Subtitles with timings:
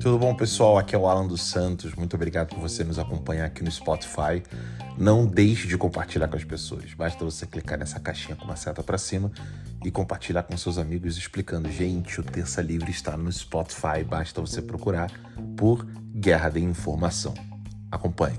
[0.00, 0.78] Tudo bom, pessoal?
[0.78, 1.94] Aqui é o Alan dos Santos.
[1.94, 4.42] Muito obrigado por você nos acompanhar aqui no Spotify.
[4.96, 6.94] Não deixe de compartilhar com as pessoas.
[6.94, 9.30] Basta você clicar nessa caixinha com uma seta para cima
[9.84, 14.02] e compartilhar com seus amigos explicando: gente, o Terça Livre está no Spotify.
[14.02, 15.12] Basta você procurar
[15.54, 15.84] por
[16.14, 17.34] Guerra de Informação.
[17.90, 18.38] Acompanhe.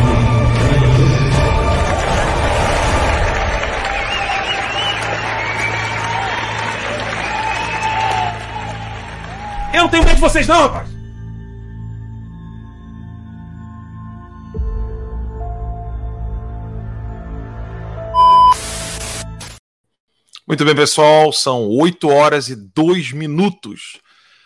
[10.21, 10.87] Vocês, não, rapaz!
[20.47, 23.99] Muito bem, pessoal, são 8 horas e 2 minutos.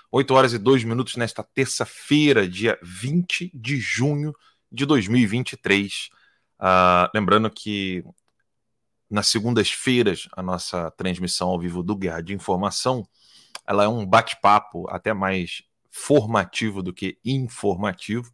[0.09, 4.33] 8 horas e 2 minutos nesta terça-feira, dia 20 de junho
[4.71, 6.07] de 2023.
[6.57, 8.01] Uh, lembrando que
[9.09, 13.05] nas segundas-feiras, a nossa transmissão ao vivo do Guerra de Informação
[13.67, 18.31] ela é um bate-papo até mais formativo do que informativo,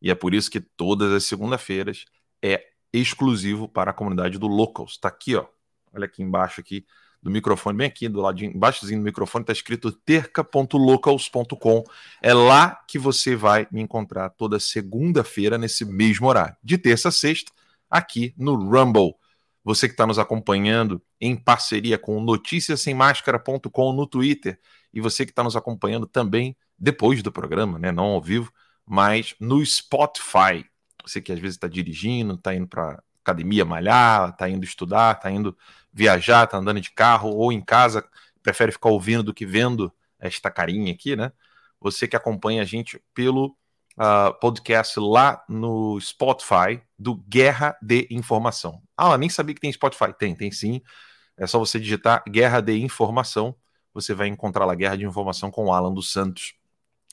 [0.00, 2.04] e é por isso que todas as segunda-feiras
[2.42, 4.92] é exclusivo para a comunidade do Locals.
[4.92, 5.46] Está aqui, ó.
[5.92, 6.84] Olha aqui embaixo aqui
[7.22, 11.84] do microfone, bem aqui do lado embaixozinho do microfone está escrito terca.locals.com.
[12.20, 17.12] É lá que você vai me encontrar toda segunda-feira nesse mesmo horário, de terça a
[17.12, 17.52] sexta,
[17.88, 19.14] aqui no Rumble.
[19.64, 24.58] Você que está nos acompanhando em parceria com noticiasemmascara.com no Twitter
[24.92, 28.52] e você que está nos acompanhando também depois do programa, né, não ao vivo,
[28.84, 30.66] mas no Spotify.
[31.04, 35.30] Você que às vezes está dirigindo, está indo para academia malhar, está indo estudar, está
[35.30, 35.56] indo
[35.92, 38.04] viajar, está andando de carro ou em casa,
[38.42, 41.32] prefere ficar ouvindo do que vendo esta carinha aqui, né?
[41.80, 43.56] Você que acompanha a gente pelo
[43.98, 48.82] uh, podcast lá no Spotify do Guerra de Informação.
[49.04, 50.12] Ah, nem sabia que tem Spotify.
[50.16, 50.80] Tem, tem sim.
[51.36, 53.56] É só você digitar Guerra de Informação.
[53.92, 56.54] Você vai encontrar lá Guerra de Informação com o Alan dos Santos.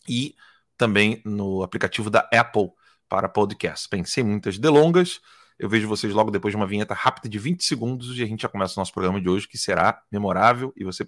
[0.08, 0.36] E
[0.78, 2.70] também no aplicativo da Apple
[3.10, 3.90] para podcast.
[3.90, 5.20] Pensei muitas delongas.
[5.58, 8.44] Eu vejo vocês logo depois de uma vinheta rápida de 20 segundos e a gente
[8.44, 11.04] já começa o nosso programa de hoje, que será memorável e você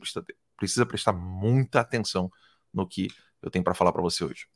[0.57, 2.31] precisa prestar muita atenção
[2.74, 3.07] no que
[3.39, 4.48] eu tenho para falar para você hoje.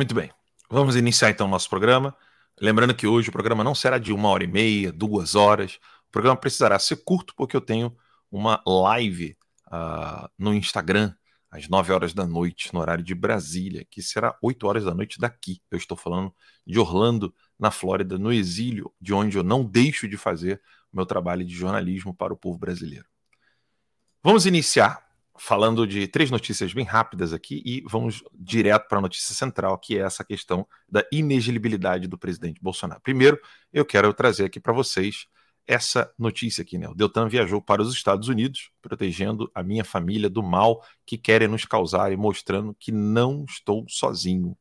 [0.00, 0.30] Muito bem.
[0.70, 2.16] Vamos iniciar então o nosso programa.
[2.58, 5.74] Lembrando que hoje o programa não será de uma hora e meia, duas horas.
[6.08, 7.94] O programa precisará ser curto, porque eu tenho
[8.32, 9.36] uma live
[9.66, 11.12] uh, no Instagram
[11.50, 15.18] às 9 horas da noite, no horário de Brasília, que será 8 horas da noite
[15.18, 15.60] daqui.
[15.70, 16.34] Eu estou falando
[16.66, 21.44] de Orlando, na Flórida, no exílio, de onde eu não deixo de fazer meu trabalho
[21.44, 23.04] de jornalismo para o povo brasileiro.
[24.24, 25.09] Vamos iniciar
[25.42, 29.96] falando de três notícias bem rápidas aqui e vamos direto para a notícia central, que
[29.96, 33.00] é essa questão da inelegibilidade do presidente Bolsonaro.
[33.00, 33.40] Primeiro,
[33.72, 35.26] eu quero trazer aqui para vocês
[35.66, 36.90] essa notícia aqui, né?
[36.90, 41.48] O Deltan viajou para os Estados Unidos, protegendo a minha família do mal que querem
[41.48, 44.54] nos causar e mostrando que não estou sozinho.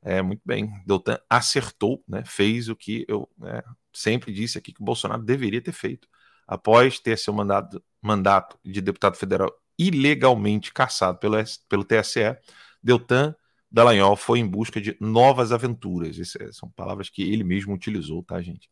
[0.00, 0.70] É, muito bem.
[0.86, 2.22] Deltan acertou, né?
[2.24, 6.06] Fez o que eu né, sempre disse aqui que o Bolsonaro deveria ter feito.
[6.46, 11.36] Após ter seu mandato, mandato de deputado federal ilegalmente caçado pelo,
[11.68, 12.36] pelo TSE,
[12.82, 13.34] Deltan
[13.70, 16.18] Dallagnol foi em busca de novas aventuras.
[16.18, 18.68] Essas são palavras que ele mesmo utilizou, tá, gente?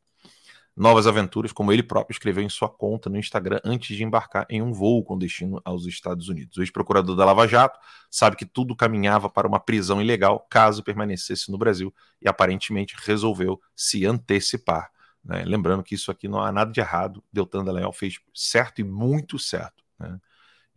[0.75, 4.61] Novas aventuras, como ele próprio escreveu em sua conta no Instagram antes de embarcar em
[4.61, 6.59] um voo com destino aos Estados Unidos.
[6.59, 7.79] O ex-procurador da Lava Jato
[8.11, 13.59] sabe que tudo caminhava para uma prisão ilegal caso permanecesse no Brasil e aparentemente resolveu
[13.75, 14.91] se antecipar.
[15.25, 15.45] Né?
[15.47, 17.25] Lembrando que isso aqui não há nada de errado.
[17.33, 19.83] Deltan Dallagnol fez certo e muito certo.
[19.99, 20.21] Né?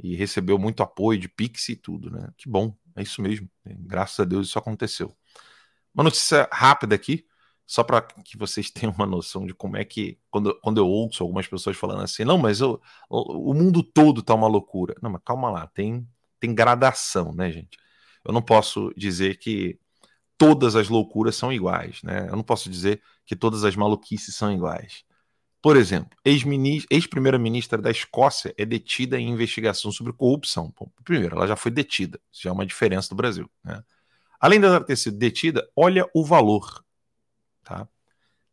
[0.02, 2.30] E recebeu muito apoio de Pix e tudo, né?
[2.38, 3.50] Que bom, é isso mesmo.
[3.66, 5.16] Graças a Deus isso aconteceu.
[5.94, 7.26] Uma notícia rápida aqui,
[7.66, 11.24] só para que vocês tenham uma noção de como é que, quando, quando eu ouço
[11.24, 14.96] algumas pessoas falando assim, não, mas eu, o, o mundo todo tá uma loucura.
[15.02, 16.08] Não, mas calma lá, tem,
[16.40, 17.78] tem gradação, né, gente?
[18.24, 19.80] Eu não posso dizer que
[20.38, 22.28] todas as loucuras são iguais, né?
[22.30, 25.04] Eu não posso dizer que todas as maluquices são iguais.
[25.62, 30.74] Por exemplo, ex-primeira-ministra da Escócia é detida em investigação sobre corrupção.
[30.78, 33.50] Bom, primeiro, ela já foi detida, isso já é uma diferença do Brasil.
[33.64, 33.84] Né?
[34.40, 36.84] Além dela ter sido detida, olha o valor.
[37.62, 37.86] Tá?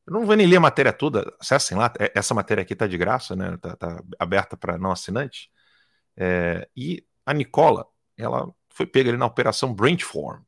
[0.04, 2.88] Eu não vou nem ler a matéria toda, acessem lá, é, essa matéria aqui está
[2.88, 3.56] de graça, né?
[3.58, 5.48] Tá, tá aberta para não assinantes.
[6.16, 7.86] É, e a Nicola,
[8.16, 10.42] ela foi pega ali na operação Brainform.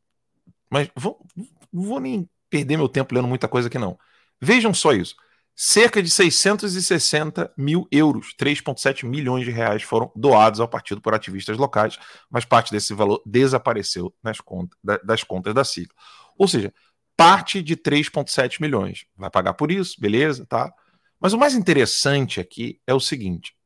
[0.69, 1.25] Mas vou,
[1.73, 3.97] não vou nem perder meu tempo lendo muita coisa aqui, não.
[4.41, 5.15] Vejam só isso
[5.61, 11.59] cerca de 660 mil euros, 3,7 milhões de reais, foram doados ao partido por ativistas
[11.59, 11.99] locais,
[12.31, 15.93] mas parte desse valor desapareceu nas contas, das contas da sigla.
[16.39, 16.73] Ou seja,
[17.17, 19.05] parte de 3,7 milhões.
[19.17, 20.73] Vai pagar por isso, beleza, tá?
[21.19, 23.57] Mas o mais interessante aqui é o seguinte: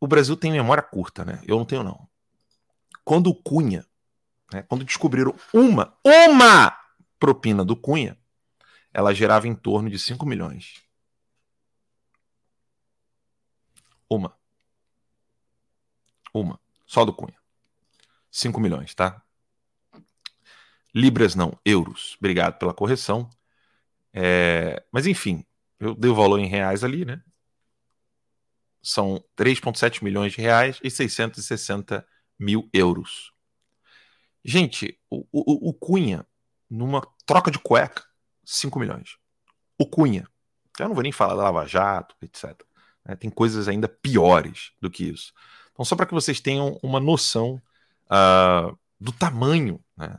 [0.00, 1.42] o Brasil tem memória curta, né?
[1.46, 2.08] Eu não tenho, não.
[3.04, 3.84] Quando o Cunha,
[4.54, 6.74] né, quando descobriram uma, uma
[7.18, 8.16] propina do Cunha,
[8.92, 10.82] ela gerava em torno de 5 milhões.
[14.08, 14.36] Uma.
[16.32, 16.60] Uma.
[16.86, 17.36] Só do Cunha.
[18.30, 19.22] 5 milhões, tá?
[20.94, 22.16] Libras não, euros.
[22.18, 23.30] Obrigado pela correção.
[24.12, 24.84] É...
[24.92, 25.44] Mas enfim,
[25.80, 27.22] eu dei o valor em reais ali, né?
[28.82, 32.06] São 3,7 milhões de reais e 660
[32.38, 33.32] mil euros.
[34.44, 36.26] Gente, o, o, o Cunha,
[36.68, 38.04] numa troca de cueca,
[38.44, 39.16] 5 milhões.
[39.78, 40.28] O Cunha,
[40.78, 42.62] eu não vou nem falar da Lava Jato, etc.
[43.04, 43.16] Né?
[43.16, 45.32] Tem coisas ainda piores do que isso.
[45.72, 47.60] Então, só para que vocês tenham uma noção
[48.06, 50.18] uh, do tamanho né,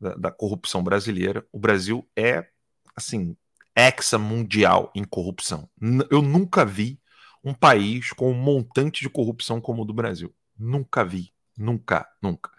[0.00, 2.46] da, da, corrupção brasileira, o Brasil é,
[2.94, 3.36] assim,
[3.74, 5.68] exa mundial em corrupção.
[6.10, 7.00] Eu nunca vi
[7.42, 10.34] um país com um montante de corrupção como o do Brasil.
[10.56, 11.32] Nunca vi.
[11.56, 12.50] Nunca, nunca.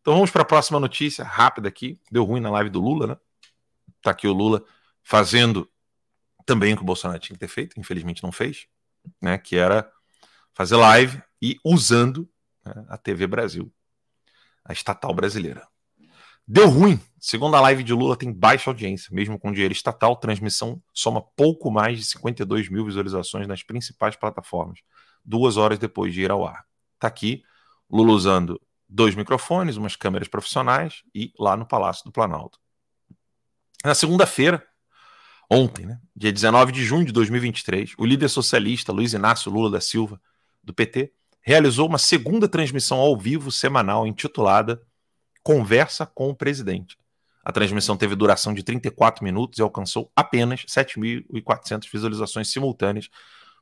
[0.00, 1.98] Então vamos para a próxima notícia, rápida aqui.
[2.10, 3.16] Deu ruim na live do Lula, né?
[4.04, 4.62] Está aqui o Lula
[5.02, 5.66] fazendo
[6.44, 8.66] também o que o Bolsonaro tinha que ter feito, infelizmente não fez,
[9.18, 9.38] né?
[9.38, 9.90] Que era
[10.52, 12.28] fazer live e usando
[12.62, 13.72] né, a TV Brasil,
[14.62, 15.66] a estatal brasileira.
[16.46, 17.00] Deu ruim.
[17.18, 19.08] Segundo a live de Lula, tem baixa audiência.
[19.10, 24.80] Mesmo com dinheiro estatal, transmissão soma pouco mais de 52 mil visualizações nas principais plataformas,
[25.24, 26.66] duas horas depois de ir ao ar.
[26.98, 27.42] Tá aqui,
[27.90, 32.62] Lula usando dois microfones, umas câmeras profissionais e lá no Palácio do Planalto.
[33.84, 34.66] Na segunda-feira,
[35.50, 39.78] ontem, né, dia 19 de junho de 2023, o líder socialista Luiz Inácio Lula da
[39.78, 40.18] Silva,
[40.62, 41.12] do PT,
[41.42, 44.80] realizou uma segunda transmissão ao vivo semanal intitulada
[45.42, 46.96] Conversa com o Presidente.
[47.44, 53.10] A transmissão teve duração de 34 minutos e alcançou apenas 7.400 visualizações simultâneas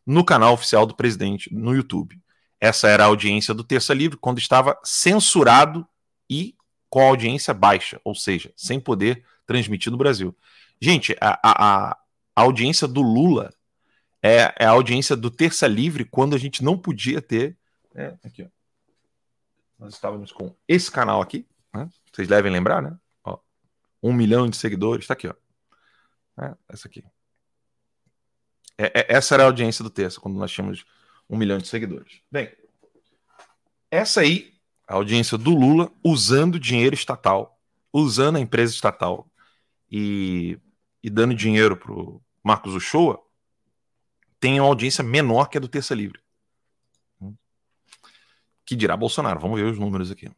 [0.07, 2.17] no canal oficial do presidente no YouTube.
[2.61, 5.85] Essa era a audiência do Terça Livre quando estava censurado
[6.31, 6.55] e
[6.89, 10.37] com audiência baixa, ou seja, sem poder transmitir no Brasil.
[10.81, 11.99] Gente, a, a, a
[12.35, 13.53] audiência do Lula
[14.23, 17.59] é, é, a audiência do Terça Livre quando a gente não podia ter.
[17.93, 18.47] Né, aqui, ó.
[19.79, 21.45] Nós estávamos com esse canal aqui,
[21.75, 22.97] né, Vocês devem lembrar, né?
[23.25, 23.37] Ó,
[24.01, 25.05] um milhão de seguidores.
[25.05, 25.35] Está aqui, ó.
[26.41, 27.05] É, essa aqui.
[28.79, 30.85] É, é, essa era a audiência do terço, quando nós tínhamos
[31.29, 32.21] um milhão de seguidores.
[32.31, 32.55] Bem,
[33.91, 34.55] essa aí,
[34.87, 37.61] a audiência do Lula, usando dinheiro estatal,
[37.93, 39.29] usando a empresa estatal
[39.93, 40.59] e,
[41.03, 43.21] e dando dinheiro para o Marcos Uchoa,
[44.41, 46.19] tem uma audiência menor que a do Terça Livre.
[48.65, 49.39] Que dirá Bolsonaro.
[49.39, 50.31] Vamos ver os números aqui.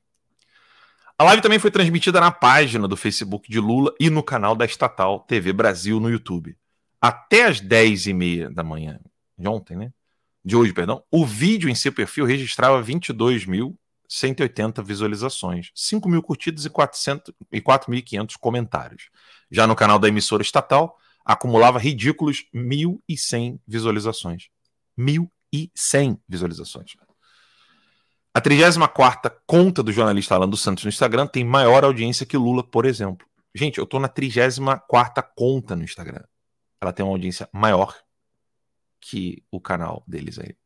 [1.17, 4.65] A live também foi transmitida na página do Facebook de Lula e no canal da
[4.65, 6.57] estatal TV Brasil no YouTube.
[7.01, 8.99] Até as 10h30 da manhã
[9.39, 9.93] de ontem, né?
[10.45, 11.05] De hoje, perdão.
[11.11, 19.11] O vídeo em seu perfil registrava 22.180 visualizações, 5 mil curtidas e 4.500 comentários.
[19.55, 24.49] Já no canal da emissora estatal, acumulava ridículos 1.100 visualizações.
[24.99, 26.97] 1.100 visualizações.
[28.35, 32.65] A 34 conta do jornalista Alan dos Santos no Instagram tem maior audiência que Lula,
[32.65, 33.25] por exemplo.
[33.55, 36.25] Gente, eu tô na 34 conta no Instagram.
[36.81, 37.97] Ela tem uma audiência maior
[39.01, 40.57] que o canal deles aí.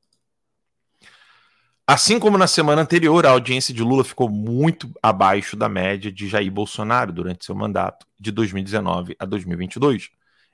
[1.91, 6.29] Assim como na semana anterior, a audiência de Lula ficou muito abaixo da média de
[6.29, 10.11] Jair Bolsonaro durante seu mandato de 2019 a 2022.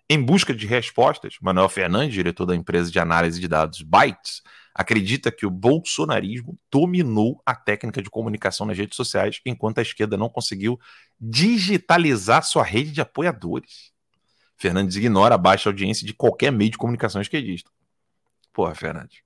[0.09, 5.33] Em busca de respostas, Manuel Fernandes, diretor da empresa de análise de dados Bytes, acredita
[5.33, 10.29] que o bolsonarismo dominou a técnica de comunicação nas redes sociais, enquanto a esquerda não
[10.29, 10.79] conseguiu
[11.21, 13.91] digitalizar sua rede de apoiadores.
[14.57, 17.73] Fernandes ignora a baixa audiência de qualquer meio de comunicação esquerdista.
[18.53, 19.25] Porra, Fernandes.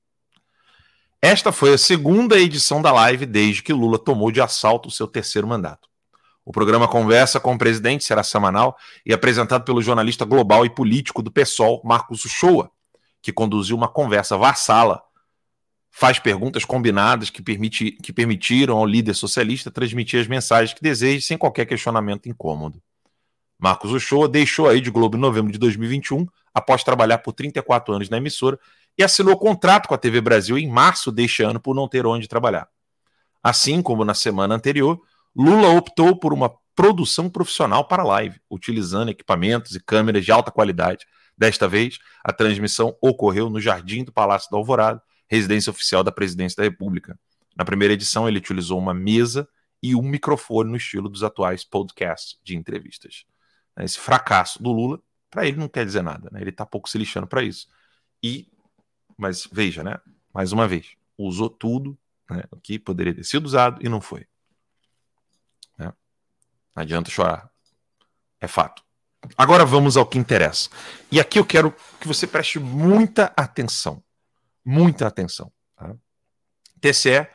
[1.21, 5.07] Esta foi a segunda edição da live desde que Lula tomou de assalto o seu
[5.09, 5.89] terceiro mandato.
[6.45, 11.21] O programa Conversa com o Presidente será semanal e apresentado pelo jornalista global e político
[11.21, 12.71] do PSOL, Marcos Uchoa,
[13.21, 15.03] que conduziu uma conversa vassala,
[15.91, 21.27] faz perguntas combinadas que, permiti que permitiram ao líder socialista transmitir as mensagens que deseja
[21.27, 22.81] sem qualquer questionamento incômodo.
[23.59, 28.09] Marcos Uchoa deixou a Rede Globo em novembro de 2021, após trabalhar por 34 anos
[28.09, 28.59] na emissora,
[28.99, 32.27] e assinou contrato com a TV Brasil em março deste ano por não ter onde
[32.27, 32.69] trabalhar.
[33.43, 35.01] Assim como na semana anterior,
[35.35, 41.07] Lula optou por uma produção profissional para live, utilizando equipamentos e câmeras de alta qualidade.
[41.37, 46.57] Desta vez, a transmissão ocorreu no Jardim do Palácio da Alvorada, residência oficial da Presidência
[46.57, 47.19] da República.
[47.57, 49.49] Na primeira edição, ele utilizou uma mesa
[49.83, 53.25] e um microfone no estilo dos atuais podcasts de entrevistas.
[53.79, 55.01] Esse fracasso do Lula,
[55.31, 56.41] para ele não quer dizer nada, né?
[56.41, 57.69] ele está pouco se lixando para isso.
[58.23, 58.49] E,
[59.19, 60.01] mas veja, né?
[60.33, 61.99] mais uma vez, usou tudo
[62.31, 64.27] né, o que poderia ter sido usado e não foi.
[66.79, 67.51] Não adianta chorar.
[68.41, 68.85] É fato.
[69.37, 70.71] Agora vamos ao que interessa.
[71.11, 74.01] E aqui eu quero que você preste muita atenção.
[74.65, 75.53] Muita atenção.
[75.75, 75.93] Tá?
[76.81, 77.27] TCE,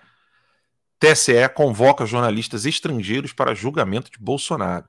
[0.98, 4.88] TSE convoca jornalistas estrangeiros para julgamento de Bolsonaro.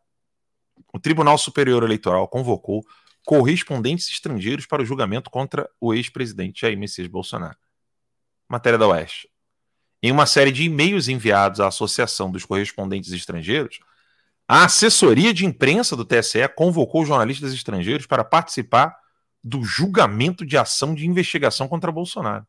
[0.93, 2.87] O Tribunal Superior Eleitoral convocou
[3.25, 7.57] correspondentes estrangeiros para o julgamento contra o ex-presidente Jair Messias Bolsonaro.
[8.49, 9.29] Matéria da Oeste.
[10.03, 13.81] Em uma série de e-mails enviados à Associação dos Correspondentes Estrangeiros,
[14.47, 18.95] a assessoria de imprensa do TSE convocou jornalistas estrangeiros para participar
[19.43, 22.47] do julgamento de ação de investigação contra Bolsonaro.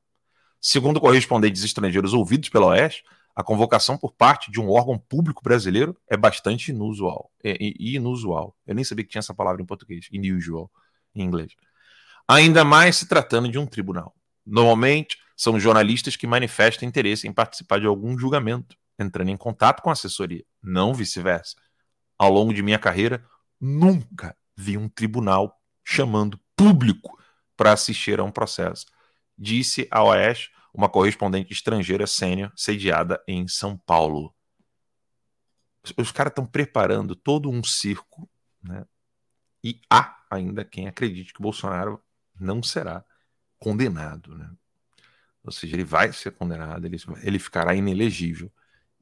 [0.60, 5.98] Segundo correspondentes estrangeiros ouvidos pela Oeste, a convocação por parte de um órgão público brasileiro
[6.10, 7.32] é bastante inusual.
[7.44, 8.56] É, inusual.
[8.66, 10.08] Eu nem sabia que tinha essa palavra em português.
[10.12, 10.72] Inusual,
[11.14, 11.52] em inglês.
[12.28, 14.16] Ainda mais se tratando de um tribunal.
[14.46, 19.90] Normalmente, são jornalistas que manifestam interesse em participar de algum julgamento, entrando em contato com
[19.90, 21.56] a assessoria, não vice-versa
[22.18, 23.26] ao longo de minha carreira,
[23.60, 27.20] nunca vi um tribunal chamando público
[27.56, 28.86] para assistir a um processo.
[29.38, 34.36] Disse a OAS, uma correspondente estrangeira sênior sediada em São Paulo.
[35.98, 38.30] Os caras estão preparando todo um circo,
[38.62, 38.86] né?
[39.64, 42.04] E há ainda quem acredite que Bolsonaro
[42.40, 43.04] não será
[43.58, 44.52] condenado, né?
[45.44, 48.52] Ou seja, ele vai ser condenado, ele, ele ficará inelegível.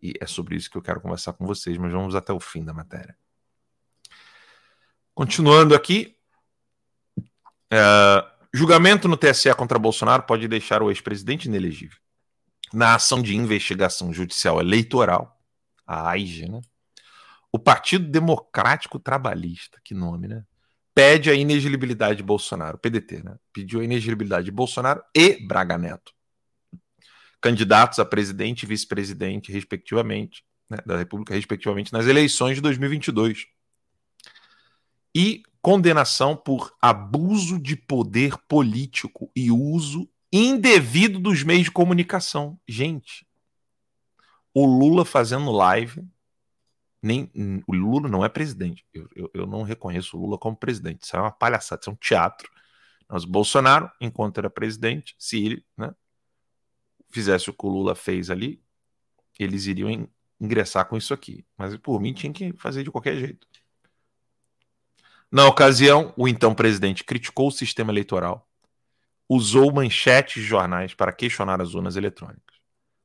[0.01, 2.63] E é sobre isso que eu quero conversar com vocês, mas vamos até o fim
[2.63, 3.17] da matéria.
[5.13, 6.17] Continuando aqui.
[7.71, 11.97] É, julgamento no TSE contra Bolsonaro pode deixar o ex-presidente inelegível.
[12.73, 15.39] Na ação de investigação judicial eleitoral,
[15.85, 16.61] a AIGE, né?
[17.51, 20.43] O Partido Democrático Trabalhista, que nome, né?
[20.95, 23.35] Pede a inelegibilidade de Bolsonaro, PDT, né?
[23.51, 26.13] Pediu a inelegibilidade de Bolsonaro e Braga Neto
[27.43, 33.47] candidatos a presidente e vice-presidente, respectivamente, né, da República, respectivamente, nas eleições de 2022.
[35.13, 42.59] E condenação por abuso de poder político e uso indevido dos meios de comunicação.
[42.67, 43.25] Gente,
[44.53, 46.05] o Lula fazendo live
[47.01, 47.29] nem
[47.67, 48.85] o Lula não é presidente.
[48.93, 51.03] Eu, eu, eu, não reconheço o Lula como presidente.
[51.03, 52.49] Isso é uma palhaçada, isso é um teatro.
[53.09, 55.93] Mas Bolsonaro, enquanto era presidente, se ele né,
[57.09, 58.61] fizesse o que o Lula fez ali,
[59.37, 61.45] eles iriam ingressar com isso aqui.
[61.57, 63.47] Mas por mim tinha que fazer de qualquer jeito.
[65.33, 68.47] Na ocasião, o então presidente criticou o sistema eleitoral,
[69.27, 72.55] usou manchetes de jornais para questionar as urnas eletrônicas.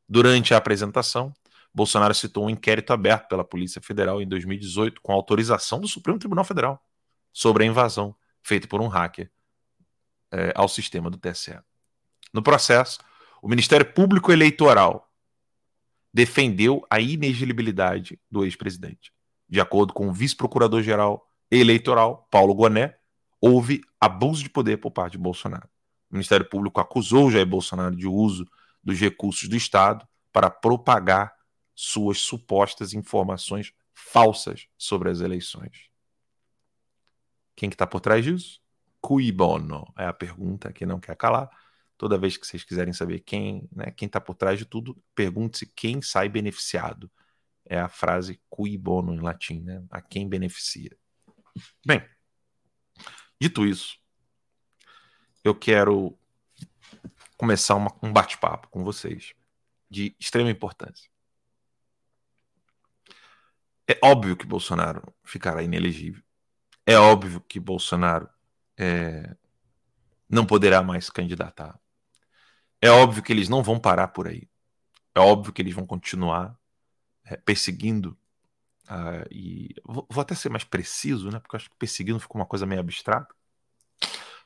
[0.07, 1.33] Durante a apresentação,
[1.73, 6.45] Bolsonaro citou um inquérito aberto pela Polícia Federal em 2018 com autorização do Supremo Tribunal
[6.45, 6.85] Federal
[7.33, 9.31] sobre a invasão feita por um hacker
[10.31, 11.59] é, ao sistema do TSE.
[12.31, 12.99] No processo,
[13.41, 15.11] o Ministério Público Eleitoral
[16.13, 19.15] defendeu a inelegibilidade do ex-presidente.
[19.49, 22.97] De acordo com o vice-procurador-geral eleitoral, Paulo Goné,
[23.41, 25.69] houve abuso de poder por parte de Bolsonaro.
[26.11, 28.47] O Ministério Público acusou Jair Bolsonaro de uso
[28.83, 31.33] dos recursos do Estado para propagar
[31.75, 35.89] suas supostas informações falsas sobre as eleições.
[37.55, 38.61] Quem que está por trás disso?
[39.01, 39.85] Cui bono?
[39.97, 41.51] É a pergunta que não quer calar.
[41.97, 45.67] Toda vez que vocês quiserem saber quem né, quem está por trás de tudo, pergunte-se
[45.67, 47.11] quem sai beneficiado.
[47.65, 49.85] É a frase cui bono em latim, né?
[49.91, 50.97] A quem beneficia.
[51.85, 52.07] Bem,
[53.41, 53.99] dito isso,
[55.45, 56.19] eu quero
[57.37, 59.35] começar uma, um bate-papo com vocês
[59.89, 61.09] de extrema importância.
[63.87, 66.23] É óbvio que Bolsonaro ficará inelegível.
[66.85, 68.29] É óbvio que Bolsonaro
[68.77, 69.35] é,
[70.29, 71.81] não poderá mais se candidatar.
[72.83, 74.49] É óbvio que eles não vão parar por aí.
[75.15, 76.59] É óbvio que eles vão continuar
[77.25, 78.17] é, perseguindo
[78.89, 81.39] Uh, e vou, vou, até ser mais preciso, né?
[81.39, 83.35] Porque eu acho que perseguindo ficou uma coisa meio abstrata.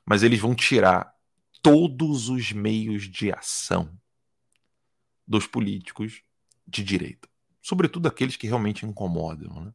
[0.04, 1.14] Mas eles vão tirar
[1.62, 3.96] todos os meios de ação
[5.24, 6.22] dos políticos
[6.66, 7.28] de direita,
[7.62, 9.66] sobretudo aqueles que realmente incomodam.
[9.66, 9.74] Né?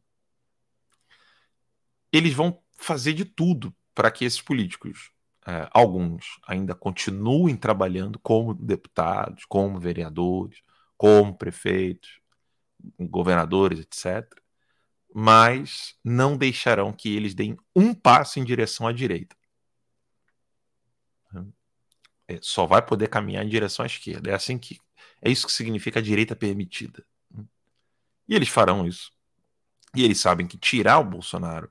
[2.12, 5.10] Eles vão fazer de tudo para que esses políticos,
[5.46, 10.62] é, alguns, ainda continuem trabalhando como deputados, como vereadores,
[10.94, 12.20] como prefeitos,
[12.98, 14.38] governadores, etc
[15.20, 19.34] mas não deixarão que eles deem um passo em direção à direita.
[22.28, 24.30] É, só vai poder caminhar em direção à esquerda.
[24.30, 24.78] É assim que
[25.20, 27.04] é isso que significa a direita permitida.
[28.28, 29.10] E eles farão isso.
[29.92, 31.68] E eles sabem que tirar o Bolsonaro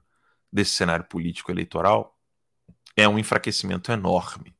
[0.52, 2.20] desse cenário político eleitoral
[2.98, 4.54] é um enfraquecimento enorme.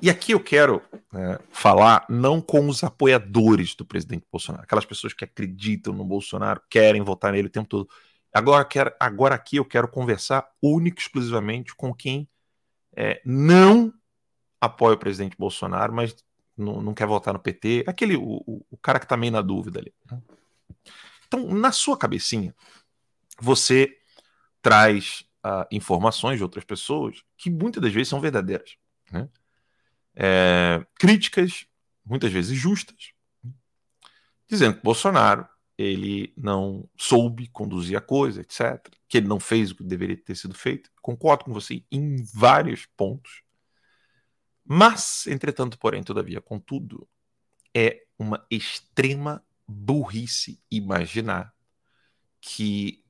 [0.00, 0.80] E aqui eu quero
[1.14, 6.62] é, falar não com os apoiadores do presidente Bolsonaro, aquelas pessoas que acreditam no Bolsonaro,
[6.70, 7.90] querem votar nele o tempo todo.
[8.32, 12.28] Agora, quero, agora aqui eu quero conversar único e exclusivamente com quem
[12.96, 13.92] é, não
[14.60, 16.16] apoia o presidente Bolsonaro, mas
[16.56, 17.84] não, não quer votar no PT.
[17.86, 19.92] Aquele, o, o cara que está meio na dúvida ali.
[20.10, 20.22] Né?
[21.26, 22.54] Então, na sua cabecinha,
[23.40, 23.98] você
[24.60, 28.76] traz uh, informações de outras pessoas que muitas das vezes são verdadeiras.
[29.10, 29.28] Né?
[30.14, 31.66] É, críticas,
[32.04, 33.12] muitas vezes justas,
[34.46, 35.48] dizendo que Bolsonaro
[35.82, 38.88] ele não soube conduzir a coisa, etc.
[39.08, 40.90] Que ele não fez o que deveria ter sido feito.
[41.00, 43.42] Concordo com você em vários pontos.
[44.64, 47.08] Mas, entretanto, porém, todavia, contudo,
[47.74, 51.54] é uma extrema burrice imaginar
[52.40, 53.02] que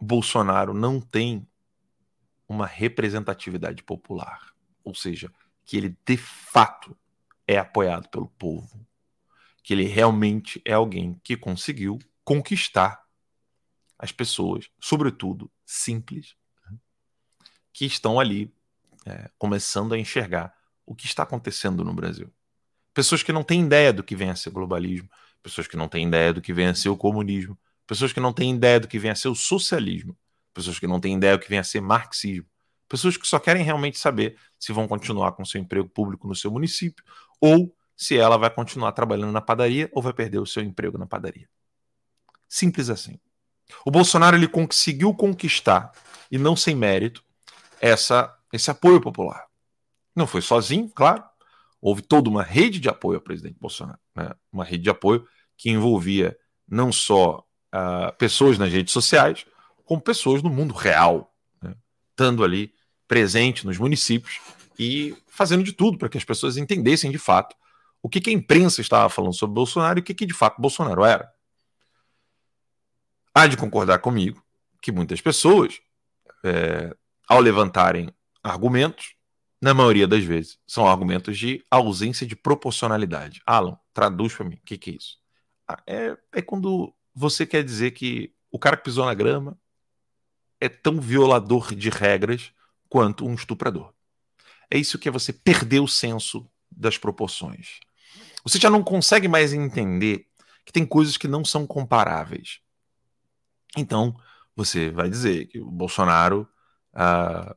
[0.00, 1.46] Bolsonaro não tem
[2.48, 4.54] uma representatividade popular.
[4.82, 5.32] Ou seja,
[5.64, 6.96] que ele de fato
[7.46, 8.86] é apoiado pelo povo.
[9.62, 13.02] Que ele realmente é alguém que conseguiu conquistar
[13.98, 16.34] as pessoas, sobretudo simples,
[17.72, 18.52] que estão ali
[19.06, 20.54] é, começando a enxergar
[20.86, 22.32] o que está acontecendo no Brasil.
[22.92, 25.08] Pessoas que não têm ideia do que vem a ser globalismo,
[25.42, 28.32] pessoas que não têm ideia do que vem a ser o comunismo, pessoas que não
[28.32, 30.16] têm ideia do que vem a ser o socialismo,
[30.52, 32.46] pessoas que não têm ideia do que vem a ser marxismo,
[32.88, 36.50] pessoas que só querem realmente saber se vão continuar com seu emprego público no seu
[36.50, 37.04] município
[37.40, 41.06] ou se ela vai continuar trabalhando na padaria ou vai perder o seu emprego na
[41.06, 41.48] padaria.
[42.50, 43.16] Simples assim.
[43.86, 45.92] O Bolsonaro ele conseguiu conquistar,
[46.28, 47.24] e não sem mérito,
[47.80, 49.46] essa, esse apoio popular.
[50.14, 51.22] Não foi sozinho, claro.
[51.80, 54.00] Houve toda uma rede de apoio ao presidente Bolsonaro.
[54.16, 54.34] Né?
[54.52, 55.24] Uma rede de apoio
[55.56, 56.36] que envolvia
[56.68, 59.46] não só uh, pessoas nas redes sociais,
[59.84, 61.32] como pessoas no mundo real,
[61.62, 61.76] né?
[62.10, 62.74] estando ali
[63.06, 64.40] presente nos municípios
[64.76, 67.54] e fazendo de tudo para que as pessoas entendessem de fato
[68.02, 70.60] o que, que a imprensa estava falando sobre Bolsonaro e o que, que de fato
[70.60, 71.30] Bolsonaro era
[73.34, 74.42] há de concordar comigo
[74.80, 75.80] que muitas pessoas,
[76.44, 76.94] é,
[77.28, 78.12] ao levantarem
[78.42, 79.14] argumentos,
[79.60, 83.42] na maioria das vezes, são argumentos de ausência de proporcionalidade.
[83.44, 85.18] Alan, traduz para mim, o que, que, é isso?
[85.68, 89.58] Ah, é, é quando você quer dizer que o cara que pisou na grama
[90.58, 92.52] é tão violador de regras
[92.88, 93.92] quanto um estuprador.
[94.70, 97.80] É isso que é você perder o senso das proporções.
[98.42, 100.26] Você já não consegue mais entender
[100.64, 102.60] que tem coisas que não são comparáveis.
[103.76, 104.16] Então,
[104.54, 106.48] você vai dizer que o Bolsonaro,
[106.92, 107.56] ah,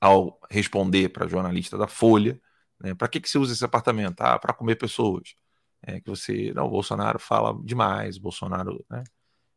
[0.00, 2.40] ao responder para jornalista da Folha,
[2.80, 4.20] né, para que, que você usa esse apartamento?
[4.20, 5.34] Ah, para comer pessoas.
[5.82, 9.04] É que você, não, o Bolsonaro fala demais, o Bolsonaro, né?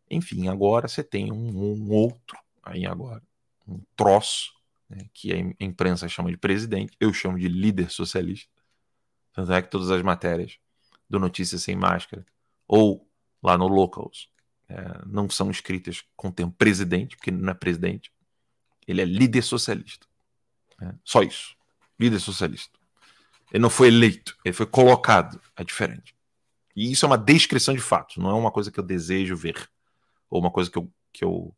[0.09, 3.23] Enfim, agora você tem um, um outro, aí agora,
[3.67, 4.51] um troço,
[4.89, 8.51] né, que a imprensa chama de presidente, eu chamo de líder socialista.
[9.33, 10.57] Tanto é que todas as matérias
[11.09, 12.25] do Notícias Sem Máscara,
[12.67, 13.07] ou
[13.41, 14.29] lá no Locals,
[14.71, 18.11] é, não são escritas com o termo presidente, porque não é presidente,
[18.87, 20.07] ele é líder socialista.
[20.81, 21.55] É, só isso.
[21.99, 22.79] Líder socialista.
[23.51, 25.41] Ele não foi eleito, ele foi colocado.
[25.57, 26.15] É diferente.
[26.73, 29.69] E isso é uma descrição de fatos, não é uma coisa que eu desejo ver.
[30.29, 31.53] Ou uma coisa que eu, que eu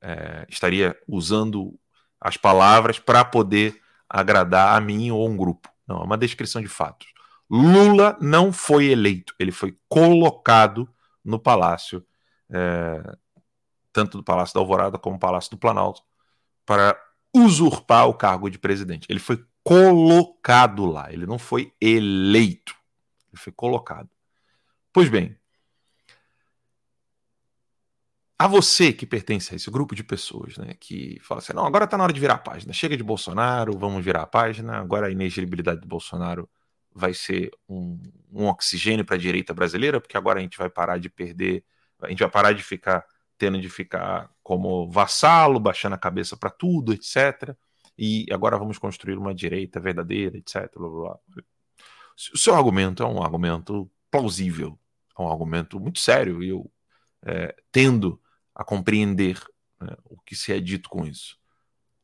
[0.00, 1.76] é, estaria usando
[2.20, 5.68] as palavras para poder agradar a mim ou um grupo.
[5.86, 7.08] Não, é uma descrição de fatos.
[7.50, 10.88] Lula não foi eleito, ele foi colocado
[11.24, 12.04] no palácio,
[12.50, 13.16] é,
[13.92, 16.02] tanto do Palácio da Alvorada como do Palácio do Planalto,
[16.64, 16.98] para
[17.34, 19.06] usurpar o cargo de presidente.
[19.08, 22.74] Ele foi colocado lá, ele não foi eleito,
[23.32, 24.08] ele foi colocado.
[24.92, 25.36] Pois bem,
[28.38, 31.84] a você que pertence a esse grupo de pessoas, né, que fala assim, não, agora
[31.84, 35.06] está na hora de virar a página, chega de Bolsonaro, vamos virar a página, agora
[35.06, 36.48] a inelegibilidade do Bolsonaro
[36.94, 38.00] vai ser um,
[38.32, 41.64] um oxigênio para a direita brasileira, porque agora a gente vai parar de perder,
[42.00, 43.04] a gente vai parar de ficar
[43.38, 47.54] tendo de ficar como vassalo, baixando a cabeça para tudo, etc.
[47.98, 50.70] E agora vamos construir uma direita verdadeira, etc.
[50.74, 51.18] Blá, blá.
[52.32, 54.78] O seu argumento é um argumento plausível,
[55.18, 56.70] é um argumento muito sério, e eu
[57.22, 58.20] é, tendo
[58.54, 59.38] a compreender
[59.80, 61.38] né, o que se é dito com isso.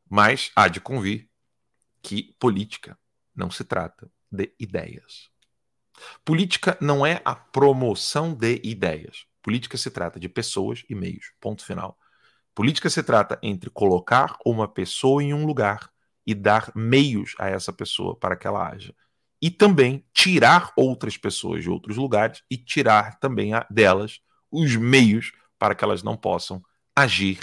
[0.08, 1.28] Mas há de convir
[2.02, 2.98] que política
[3.34, 5.30] não se trata de ideias.
[6.24, 9.26] Política não é a promoção de ideias.
[9.42, 11.32] Política se trata de pessoas e meios.
[11.40, 11.98] Ponto final.
[12.54, 15.90] Política se trata entre colocar uma pessoa em um lugar
[16.26, 18.94] e dar meios a essa pessoa para que ela haja.
[19.40, 25.74] E também tirar outras pessoas de outros lugares e tirar também delas os meios para
[25.74, 26.62] que elas não possam
[26.94, 27.40] agir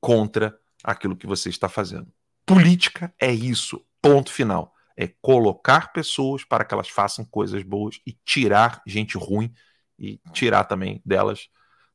[0.00, 2.12] contra aquilo que você está fazendo.
[2.44, 3.84] Política é isso.
[4.02, 4.74] Ponto final.
[4.96, 9.52] É colocar pessoas para que elas façam coisas boas e tirar gente ruim
[10.00, 11.48] e tirar também delas,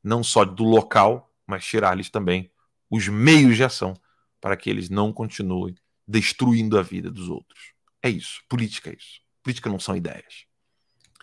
[0.04, 2.52] não só do local, mas tirar-lhes também
[2.89, 3.96] os meios de ação
[4.39, 5.76] para que eles não continuem
[6.08, 7.74] destruindo a vida dos outros.
[8.02, 8.44] É isso.
[8.48, 9.22] Política é isso.
[9.41, 10.46] Política não são ideias.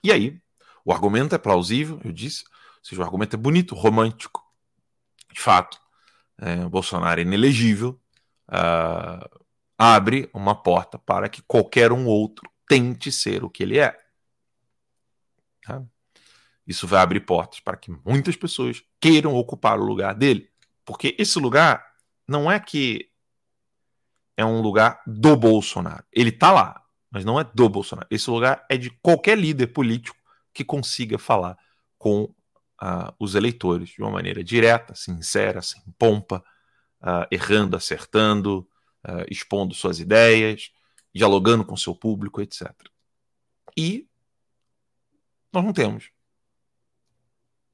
[0.02, 0.42] E aí,
[0.84, 4.42] o argumento é plausível, eu disse, ou seja, o argumento é bonito, romântico.
[5.32, 5.80] De fato,
[6.38, 8.00] é, Bolsonaro é inelegível,
[8.48, 9.42] uh,
[9.78, 13.96] abre uma porta para que qualquer um outro tente ser o que ele é.
[15.62, 15.84] Tá?
[16.66, 20.48] Isso vai abrir portas para que muitas pessoas queiram ocupar o lugar dele.
[20.84, 21.84] Porque esse lugar
[22.26, 23.10] não é que
[24.36, 26.04] é um lugar do Bolsonaro.
[26.12, 28.08] Ele está lá, mas não é do Bolsonaro.
[28.10, 30.16] Esse lugar é de qualquer líder político
[30.52, 31.56] que consiga falar
[31.98, 36.44] com uh, os eleitores de uma maneira direta, sincera, sem pompa,
[37.00, 38.68] uh, errando, acertando,
[39.06, 40.72] uh, expondo suas ideias,
[41.14, 42.70] dialogando com seu público, etc.
[43.76, 44.08] E
[45.52, 46.10] nós não temos.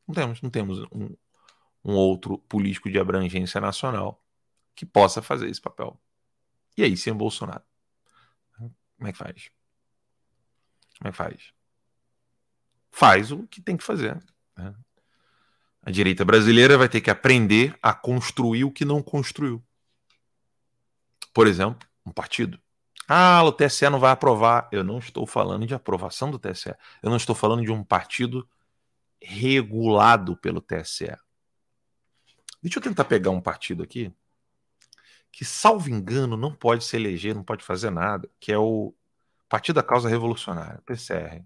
[0.09, 1.15] Não temos, não temos um,
[1.85, 4.25] um outro político de abrangência nacional
[4.75, 6.01] que possa fazer esse papel.
[6.77, 7.63] E aí, sem Bolsonaro?
[8.97, 9.51] Como é que faz?
[10.99, 11.53] Como é que faz?
[12.91, 14.21] Faz o que tem que fazer.
[14.57, 14.75] Né?
[15.83, 19.63] A direita brasileira vai ter que aprender a construir o que não construiu.
[21.33, 22.59] Por exemplo, um partido.
[23.07, 24.69] Ah, o TSE não vai aprovar.
[24.73, 26.75] Eu não estou falando de aprovação do TSE.
[27.03, 28.49] Eu não estou falando de um partido
[29.23, 31.17] regulado pelo TSE.
[32.63, 34.13] Deixa eu tentar pegar um partido aqui
[35.31, 38.95] que, salvo engano, não pode se eleger, não pode fazer nada, que é o
[39.49, 41.45] Partido da Causa Revolucionária, PCR.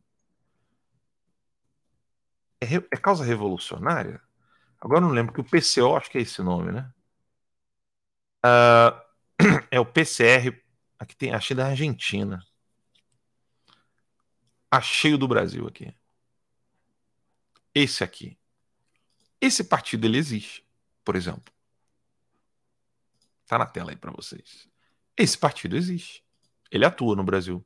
[2.60, 4.22] É, é causa revolucionária?
[4.80, 6.92] Agora não lembro que o PCO, acho que é esse nome, né?
[8.44, 9.02] Uh,
[9.70, 10.56] é o PCR,
[10.98, 12.40] aqui tem, achei da Argentina.
[14.70, 15.94] Achei o do Brasil aqui.
[17.74, 18.38] Esse aqui.
[19.40, 20.64] Esse partido ele existe,
[21.04, 21.52] por exemplo.
[23.46, 24.68] Tá na tela aí para vocês.
[25.16, 26.24] Esse partido existe.
[26.70, 27.64] Ele atua no Brasil.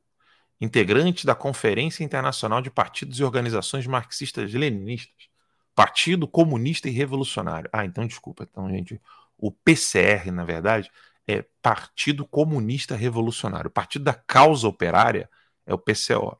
[0.59, 5.29] Integrante da Conferência Internacional de Partidos e Organizações Marxistas-Leninistas.
[5.75, 7.69] Partido Comunista e Revolucionário.
[7.71, 8.47] Ah, então desculpa.
[8.49, 8.99] Então, gente,
[9.37, 10.91] o PCR, na verdade,
[11.27, 13.67] é Partido Comunista Revolucionário.
[13.67, 15.29] O Partido da Causa Operária
[15.65, 16.37] é o PCO.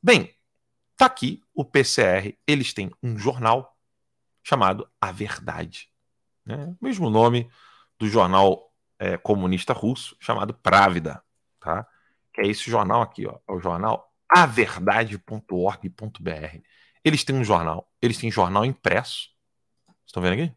[0.00, 0.32] Bem,
[0.98, 2.36] tá aqui o PCR.
[2.46, 3.74] Eles têm um jornal
[4.42, 5.88] chamado A Verdade.
[6.44, 6.76] Né?
[6.80, 7.50] Mesmo nome
[7.98, 11.22] do jornal é, comunista russo chamado Pravda,
[11.60, 11.86] tá?
[12.34, 16.60] Que é esse jornal aqui, ó, é o jornal averdade.org.br.
[17.04, 19.30] Eles têm um jornal, eles têm jornal impresso.
[20.04, 20.52] Estão vendo aqui?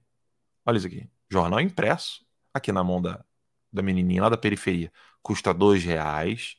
[0.65, 1.10] Olha isso aqui.
[1.30, 3.23] Jornal impresso, aqui na mão da,
[3.71, 4.91] da menininha lá da periferia.
[5.21, 6.58] Custa dois reais.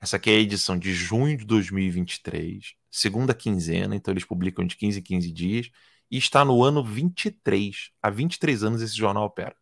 [0.00, 4.76] Essa aqui é a edição de junho de 2023, segunda quinzena, então eles publicam de
[4.76, 5.70] 15 em 15 dias,
[6.10, 7.90] e está no ano 23.
[8.00, 9.56] Há 23 anos esse jornal opera.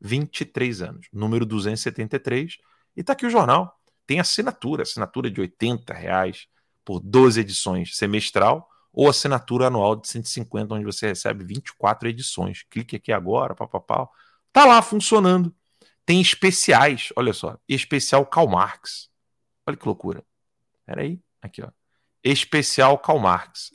[0.00, 2.58] 23 anos, número 273,
[2.96, 3.76] e está aqui o jornal.
[4.06, 6.46] Tem assinatura, assinatura de 80 reais
[6.84, 12.62] por 12 edições semestral, ou assinatura anual de 150, onde você recebe 24 edições.
[12.70, 14.08] Clique aqui agora, papapá.
[14.52, 15.52] Tá lá funcionando.
[16.06, 19.12] Tem especiais, olha só, especial Karl Marx.
[19.66, 20.24] Olha que loucura.
[20.84, 21.70] Peraí, aqui ó.
[22.22, 23.70] Especial Karl Marx.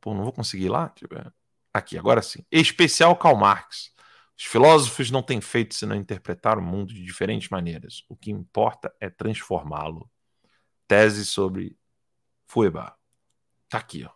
[0.00, 0.92] Pô, não vou conseguir lá?
[1.72, 2.44] Aqui, agora sim.
[2.50, 3.94] Especial Karl Marx.
[4.38, 8.04] Os filósofos não têm feito senão interpretar o mundo de diferentes maneiras.
[8.08, 10.10] O que importa é transformá-lo.
[10.86, 11.76] Tese sobre
[12.46, 12.94] Feuerbach.
[13.68, 14.10] Tá aqui, ó.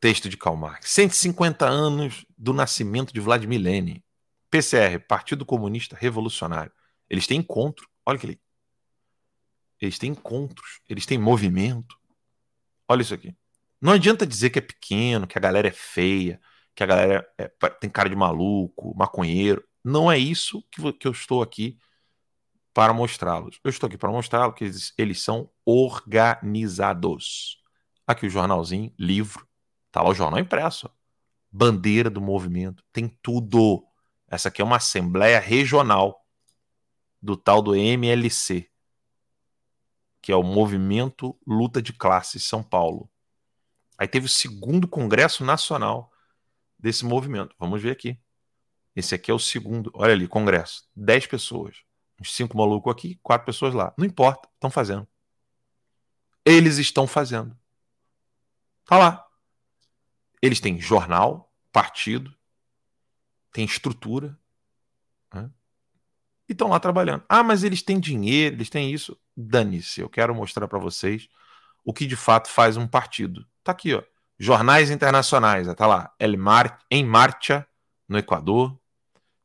[0.00, 0.90] Texto de Karl Marx.
[0.90, 4.02] 150 anos do nascimento de Vladimir Lenin.
[4.50, 6.72] PCR, Partido Comunista Revolucionário.
[7.08, 7.88] Eles têm encontro.
[8.04, 8.40] Olha que ali.
[9.80, 10.80] Eles têm encontros.
[10.88, 11.96] Eles têm movimento.
[12.88, 13.34] Olha isso aqui.
[13.80, 16.40] Não adianta dizer que é pequeno, que a galera é feia,
[16.74, 17.48] que a galera é,
[17.80, 19.64] tem cara de maluco, maconheiro.
[19.82, 21.78] Não é isso que, que eu estou aqui
[22.74, 23.58] para mostrá-los.
[23.64, 27.58] Eu estou aqui para mostrá-los que eles, eles são organizados.
[28.06, 29.46] Aqui o jornalzinho, livro.
[29.90, 30.90] Tá lá o jornal impresso.
[31.50, 32.84] Bandeira do movimento.
[32.92, 33.84] Tem tudo.
[34.28, 36.24] Essa aqui é uma assembleia regional
[37.20, 38.69] do tal do MLC,
[40.22, 43.10] que é o Movimento Luta de Classes São Paulo.
[43.96, 46.12] Aí teve o segundo Congresso Nacional
[46.78, 47.54] desse movimento.
[47.58, 48.18] Vamos ver aqui.
[48.94, 49.90] Esse aqui é o segundo.
[49.94, 50.88] Olha ali, Congresso.
[50.94, 51.82] Dez pessoas.
[52.20, 53.94] Uns cinco malucos aqui, quatro pessoas lá.
[53.96, 55.06] Não importa, estão fazendo.
[56.44, 57.56] Eles estão fazendo.
[58.84, 59.26] Tá lá.
[60.42, 62.34] Eles têm jornal, partido,
[63.52, 64.38] tem estrutura.
[65.32, 65.50] Né?
[66.48, 67.24] E estão lá trabalhando.
[67.28, 69.18] Ah, mas eles têm dinheiro, eles têm isso.
[69.40, 71.28] Dane-se, eu quero mostrar para vocês
[71.84, 73.46] o que de fato faz um partido.
[73.64, 74.02] Tá aqui, ó.
[74.38, 76.12] Jornais internacionais, tá lá.
[76.18, 77.66] El Mar em Marcha,
[78.08, 78.78] no Equador.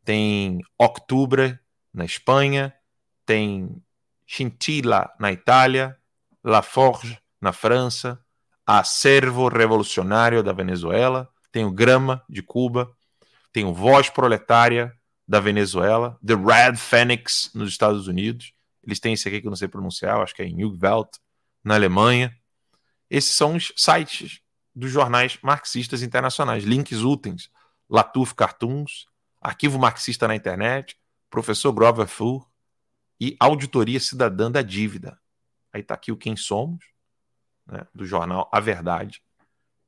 [0.03, 1.59] Tem Octubre,
[1.93, 2.73] na Espanha.
[3.25, 3.81] Tem
[4.25, 5.97] Scintilla, na Itália.
[6.43, 8.19] La Forge, na França.
[8.65, 11.29] Acervo Revolucionário da Venezuela.
[11.51, 12.95] Tem o Grama, de Cuba
[13.55, 14.93] tem o Voz Proletária
[15.25, 18.51] da Venezuela, The Red Phoenix nos Estados Unidos.
[18.85, 21.17] Eles têm esse aqui que eu não sei pronunciar, acho que é em Jugwelt,
[21.63, 22.35] na Alemanha.
[23.09, 24.41] Esses são os sites
[24.73, 26.63] dos jornais marxistas internacionais.
[26.63, 27.49] Links úteis,
[27.89, 29.07] Latuf Cartoons,
[29.41, 30.97] Arquivo Marxista na Internet,
[31.29, 32.47] Professor Grover Fuhr
[33.19, 35.19] e Auditoria Cidadã da Dívida.
[35.73, 36.85] Aí está aqui o Quem Somos,
[37.65, 39.23] né, do jornal A Verdade,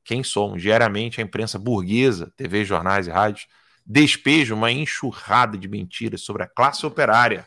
[0.04, 0.62] quem somos.
[0.62, 3.46] Diariamente a imprensa burguesa, TV, jornais e rádios,
[3.84, 7.46] despeja uma enxurrada de mentiras sobre a classe operária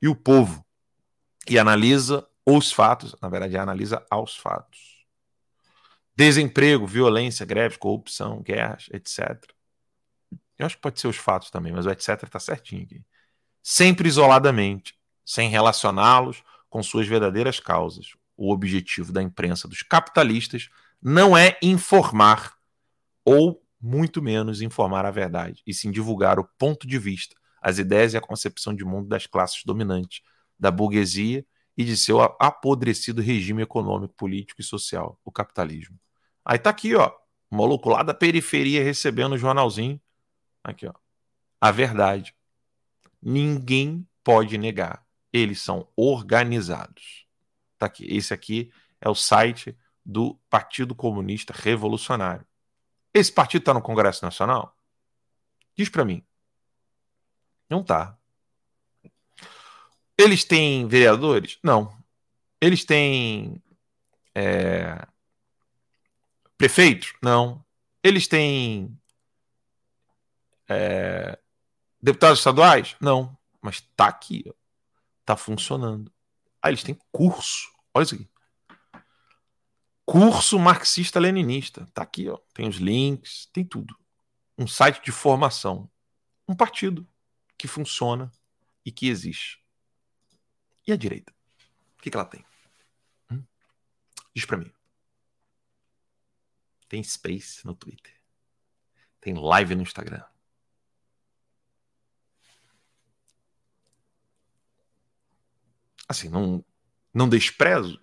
[0.00, 0.64] e o povo
[1.50, 5.06] e analisa os fatos, na verdade, analisa aos fatos.
[6.16, 9.38] Desemprego, violência, greves, corrupção, guerras, etc.
[10.58, 13.04] Eu acho que pode ser os fatos também, mas o etc está certinho aqui.
[13.62, 18.16] Sempre isoladamente, sem relacioná-los com suas verdadeiras causas.
[18.36, 20.68] O objetivo da imprensa dos capitalistas
[21.00, 22.54] não é informar,
[23.24, 28.14] ou muito menos informar a verdade, e sim divulgar o ponto de vista, as ideias
[28.14, 30.22] e a concepção de mundo das classes dominantes,
[30.58, 31.44] da burguesia
[31.76, 35.98] e de seu apodrecido regime econômico, político e social, o capitalismo.
[36.44, 37.12] Aí tá aqui, ó,
[37.50, 40.00] o maluco lá da periferia recebendo o jornalzinho.
[40.62, 40.94] Aqui, ó.
[41.60, 42.34] A verdade.
[43.22, 45.06] Ninguém pode negar.
[45.32, 47.26] Eles são organizados.
[47.78, 48.04] Tá aqui.
[48.08, 52.46] Esse aqui é o site do Partido Comunista Revolucionário.
[53.14, 54.76] Esse partido está no Congresso Nacional?
[55.76, 56.24] Diz para mim.
[57.70, 58.17] Não está.
[60.18, 61.58] Eles têm vereadores?
[61.62, 61.96] Não.
[62.60, 63.62] Eles têm
[64.34, 65.06] é,
[66.56, 67.14] prefeitos?
[67.22, 67.64] Não.
[68.02, 68.98] Eles têm
[70.68, 71.38] é,
[72.02, 72.96] deputados estaduais?
[73.00, 73.38] Não.
[73.62, 74.44] Mas está aqui.
[75.20, 76.12] Está funcionando.
[76.60, 77.70] Ah, eles têm curso.
[77.94, 78.28] Olha isso aqui
[80.10, 81.86] Curso marxista-leninista.
[81.92, 82.38] Tá aqui, ó.
[82.54, 83.94] Tem os links, tem tudo.
[84.56, 85.86] Um site de formação.
[86.48, 87.06] Um partido
[87.58, 88.32] que funciona
[88.86, 89.62] e que existe.
[90.88, 91.34] E a direita?
[91.98, 92.42] O que, que ela tem?
[93.30, 93.44] Hum?
[94.34, 94.72] Diz para mim.
[96.88, 98.18] Tem Space no Twitter.
[99.20, 100.24] Tem live no Instagram.
[106.08, 106.64] Assim, não,
[107.12, 108.00] não desprezo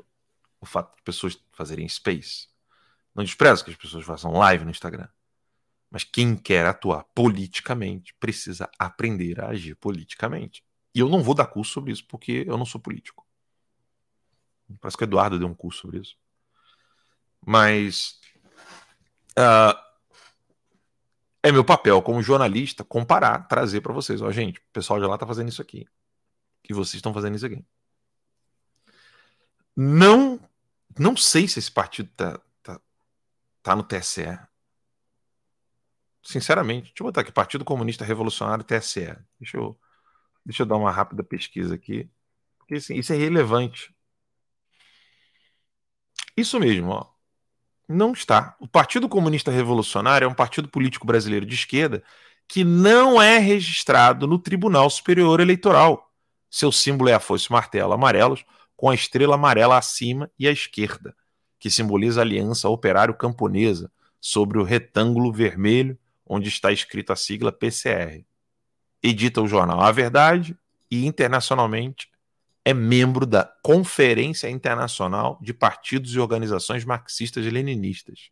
[0.61, 2.49] o fato de pessoas fazerem Space.
[3.15, 5.09] Não desprezo que as pessoas façam live no Instagram.
[5.89, 10.63] Mas quem quer atuar politicamente precisa aprender a agir politicamente.
[10.95, 13.27] E eu não vou dar curso sobre isso, porque eu não sou político.
[14.79, 16.17] Parece que o Eduardo deu um curso sobre isso.
[17.45, 18.19] Mas
[19.37, 19.77] uh,
[21.43, 24.21] é meu papel como jornalista comparar, trazer para vocês.
[24.21, 25.85] Ó, gente, o pessoal de lá tá fazendo isso aqui.
[26.67, 27.63] E vocês estão fazendo isso aqui.
[29.75, 30.39] Não,
[30.97, 32.79] não sei se esse partido tá, tá,
[33.61, 34.39] tá no TSE.
[36.23, 39.15] Sinceramente, deixa eu botar aqui, Partido Comunista Revolucionário TSE.
[39.39, 39.77] Deixa eu,
[40.45, 42.09] deixa eu dar uma rápida pesquisa aqui,
[42.57, 43.93] porque assim, isso é relevante.
[46.37, 47.07] Isso mesmo, ó.
[47.87, 48.55] Não está.
[48.59, 52.03] O Partido Comunista Revolucionário é um partido político brasileiro de esquerda
[52.47, 56.11] que não é registrado no Tribunal Superior Eleitoral.
[56.49, 61.15] Seu símbolo é a foice martelo amarelos, com a estrela amarela acima e à esquerda,
[61.59, 68.25] que simboliza a aliança operário-camponesa, sobre o retângulo vermelho, onde está escrito a sigla PCR.
[69.07, 70.57] Edita o jornal A Verdade
[70.89, 72.09] e, internacionalmente,
[72.65, 78.31] é membro da Conferência Internacional de Partidos e Organizações Marxistas e Leninistas,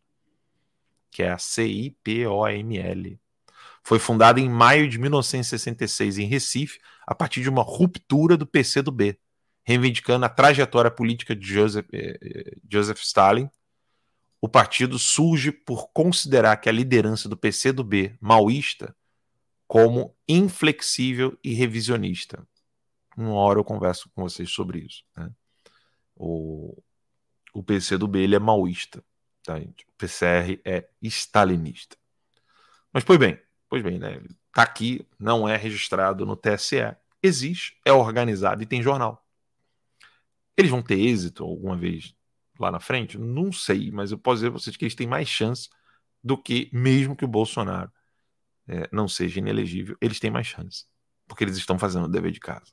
[1.11, 3.19] que é a CIPOML.
[3.83, 9.19] Foi fundada em maio de 1966 em Recife, a partir de uma ruptura do PCdoB,
[9.63, 13.47] reivindicando a trajetória política de Joseph, eh, eh, Joseph Stalin.
[14.41, 18.95] O partido surge por considerar que a liderança do PCdoB maoísta
[19.73, 22.47] como inflexível e revisionista.
[23.17, 25.03] Uma hora eu converso com vocês sobre isso.
[25.17, 25.31] Né?
[26.15, 26.79] O,
[27.51, 29.03] o PCdoB ele é maoísta.
[29.41, 29.83] Tá, gente?
[29.85, 31.97] O PCR é stalinista.
[32.93, 34.21] Mas, pois bem, pois bem, né?
[34.53, 36.95] Tá aqui, não é registrado no TSE.
[37.23, 39.25] Existe, é organizado e tem jornal.
[40.55, 42.15] Eles vão ter êxito alguma vez
[42.59, 43.17] lá na frente?
[43.17, 45.67] Não sei, mas eu posso dizer a vocês que eles têm mais chance
[46.23, 47.91] do que mesmo que o Bolsonaro
[48.67, 50.85] é, não seja inelegível, eles têm mais chance,
[51.27, 52.71] porque eles estão fazendo o dever de casa.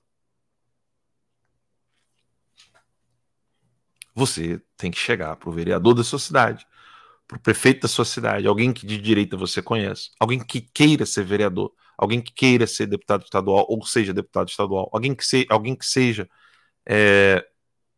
[4.14, 6.66] Você tem que chegar para o vereador da sua cidade,
[7.26, 11.07] para o prefeito da sua cidade, alguém que de direita você conhece, alguém que queira
[11.07, 15.46] ser vereador, alguém que queira ser deputado estadual ou seja deputado estadual, alguém que, se,
[15.48, 16.29] alguém que seja
[16.87, 17.46] é,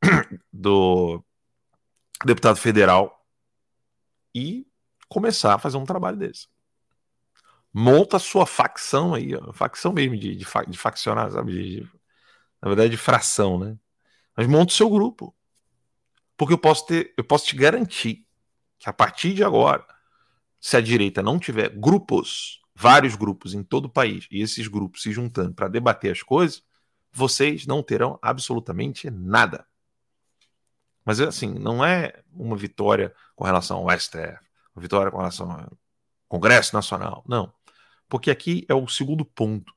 [0.53, 1.25] do
[2.25, 3.25] deputado federal
[4.35, 4.67] e
[5.09, 6.47] começar a fazer um trabalho desse.
[7.73, 11.53] Monta a sua facção aí, ó, facção mesmo de, de, de faccionar, sabe?
[11.53, 11.91] De, de,
[12.61, 13.77] na verdade, de fração, né?
[14.37, 15.35] Mas monta o seu grupo.
[16.37, 18.27] Porque eu posso ter, eu posso te garantir
[18.79, 19.87] que a partir de agora,
[20.61, 25.03] se a direita não tiver grupos, vários grupos em todo o país, e esses grupos
[25.03, 26.63] se juntando para debater as coisas,
[27.13, 29.67] vocês não terão absolutamente nada.
[31.05, 34.39] Mas assim, não é uma vitória com relação ao STF,
[34.75, 35.79] uma vitória com relação ao
[36.29, 37.25] Congresso Nacional.
[37.27, 37.53] Não.
[38.13, 39.73] Porque aqui é o segundo ponto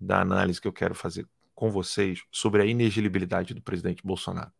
[0.00, 4.50] da análise que eu quero fazer com vocês sobre a inelegibilidade do presidente Bolsonaro.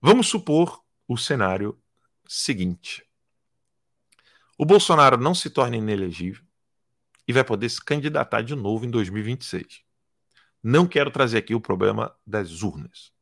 [0.00, 1.80] Vamos supor o cenário
[2.26, 3.08] seguinte:
[4.58, 6.44] o Bolsonaro não se torna inelegível
[7.28, 9.84] e vai poder se candidatar de novo em 2026.
[10.60, 13.12] Não quero trazer aqui o problema das urnas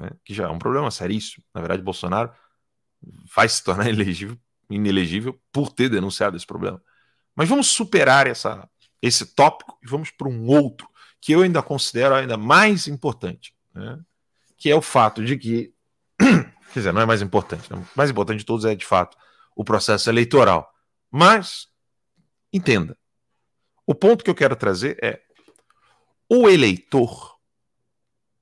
[0.00, 1.44] né, que já é um problema seríssimo.
[1.54, 2.32] Na verdade, Bolsonaro
[3.36, 4.36] vai se tornar inelegível,
[4.68, 6.82] inelegível por ter denunciado esse problema.
[7.38, 8.68] Mas vamos superar essa,
[9.00, 10.88] esse tópico e vamos para um outro
[11.20, 13.96] que eu ainda considero ainda mais importante, né,
[14.56, 15.72] que é o fato de que,
[16.18, 19.16] quer dizer, não é mais importante, né, o mais importante de todos é de fato
[19.54, 20.68] o processo eleitoral.
[21.12, 21.68] Mas
[22.52, 22.98] entenda,
[23.86, 25.22] o ponto que eu quero trazer é
[26.28, 27.38] o eleitor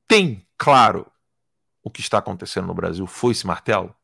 [0.09, 1.07] tem claro
[1.83, 3.95] o que está acontecendo no Brasil foi esse martelo?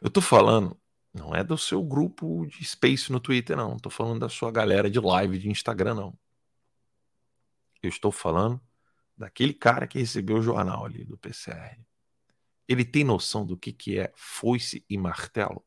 [0.00, 0.74] Eu estou falando,
[1.12, 3.76] não é do seu grupo de Space no Twitter, não.
[3.76, 6.18] Estou falando da sua galera de live de Instagram, não.
[7.82, 8.60] Eu estou falando
[9.16, 11.78] daquele cara que recebeu o jornal ali do PCR.
[12.66, 15.62] Ele tem noção do que, que é foice e martelo?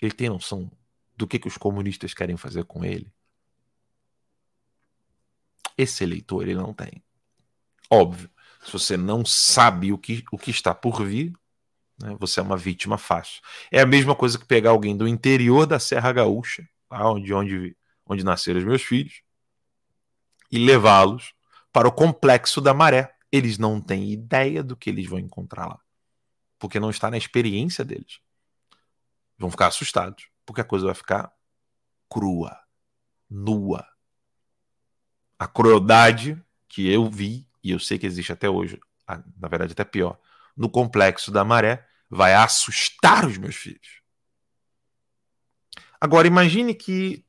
[0.00, 0.70] Ele tem noção
[1.16, 3.10] do que, que os comunistas querem fazer com ele?
[5.78, 7.02] Esse eleitor ele não tem.
[7.90, 8.30] Óbvio.
[8.62, 11.32] Se você não sabe o que, o que está por vir,
[12.00, 12.16] Né?
[12.18, 13.42] Você é uma vítima fácil.
[13.70, 17.76] É a mesma coisa que pegar alguém do interior da Serra Gaúcha, lá onde, onde,
[18.06, 19.22] onde nasceram os meus filhos,
[20.50, 21.34] e levá-los
[21.72, 23.14] para o complexo da maré.
[23.30, 25.80] Eles não têm ideia do que eles vão encontrar lá,
[26.58, 28.20] porque não está na experiência deles.
[29.38, 31.30] Vão ficar assustados, porque a coisa vai ficar
[32.08, 32.58] crua,
[33.28, 33.86] nua.
[35.38, 38.80] A crueldade que eu vi, e eu sei que existe até hoje,
[39.38, 40.18] na verdade até pior,
[40.56, 44.02] no complexo da maré, vai assustar os meus filhos.
[46.00, 47.24] Agora imagine que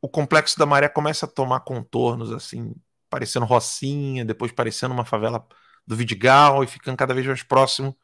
[0.00, 2.74] o complexo da maré começa a tomar contornos assim,
[3.10, 5.46] parecendo Rocinha, depois parecendo uma favela
[5.86, 7.96] do Vidigal e ficando cada vez mais próximo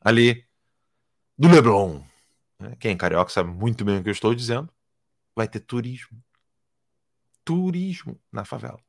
[0.00, 0.46] ali
[1.36, 2.02] do Leblon.
[2.58, 2.76] Né?
[2.78, 4.72] Quem é carioca sabe muito bem o que eu estou dizendo.
[5.34, 6.22] Vai ter turismo.
[7.44, 8.80] Turismo na favela.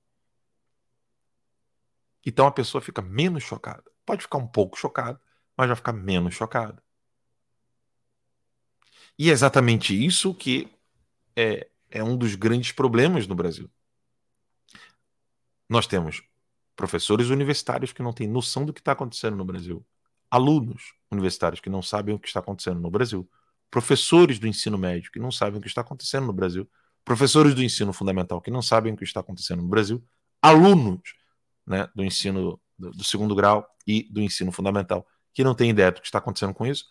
[2.26, 3.84] Então a pessoa fica menos chocada.
[4.06, 5.20] Pode ficar um pouco chocada,
[5.58, 6.82] mas vai ficar menos chocada.
[9.18, 10.68] E é exatamente isso que
[11.36, 13.70] é, é um dos grandes problemas no Brasil.
[15.70, 16.24] Nós temos
[16.76, 19.86] professores universitários que não têm noção do que está acontecendo no Brasil,
[20.30, 23.30] alunos universitários que não sabem o que está acontecendo no Brasil,
[23.70, 26.70] professores do ensino médio que não sabem o que está acontecendo no Brasil,
[27.06, 30.04] professores do ensino fundamental que não sabem o que está acontecendo no Brasil,
[30.42, 31.16] alunos
[31.66, 35.92] né, do ensino do, do segundo grau e do ensino fundamental que não têm ideia
[35.92, 36.86] do que está acontecendo com isso,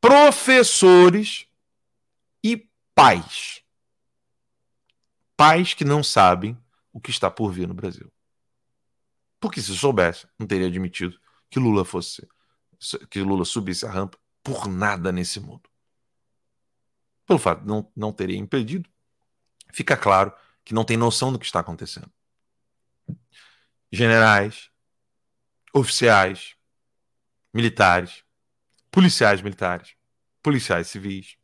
[0.00, 1.46] professores
[2.42, 3.66] e pais
[5.36, 6.58] pais que não sabem
[6.92, 8.10] o que está por vir no Brasil.
[9.38, 11.20] Porque se soubesse, não teria admitido
[11.50, 12.26] que Lula fosse
[13.08, 15.68] que Lula subisse a rampa por nada nesse mundo.
[17.26, 18.88] Pelo fato de não, não teria impedido,
[19.72, 20.32] fica claro
[20.62, 22.10] que não tem noção do que está acontecendo.
[23.90, 24.70] Generais,
[25.72, 26.54] oficiais,
[27.56, 28.22] militares,
[28.90, 29.94] policiais militares,
[30.42, 31.38] policiais civis.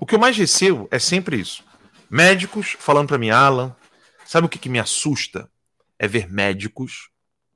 [0.00, 1.62] O que eu mais recebo é sempre isso.
[2.08, 3.76] Médicos falando para mim, Alan,
[4.24, 5.50] sabe o que, que me assusta?
[5.98, 7.10] É ver médicos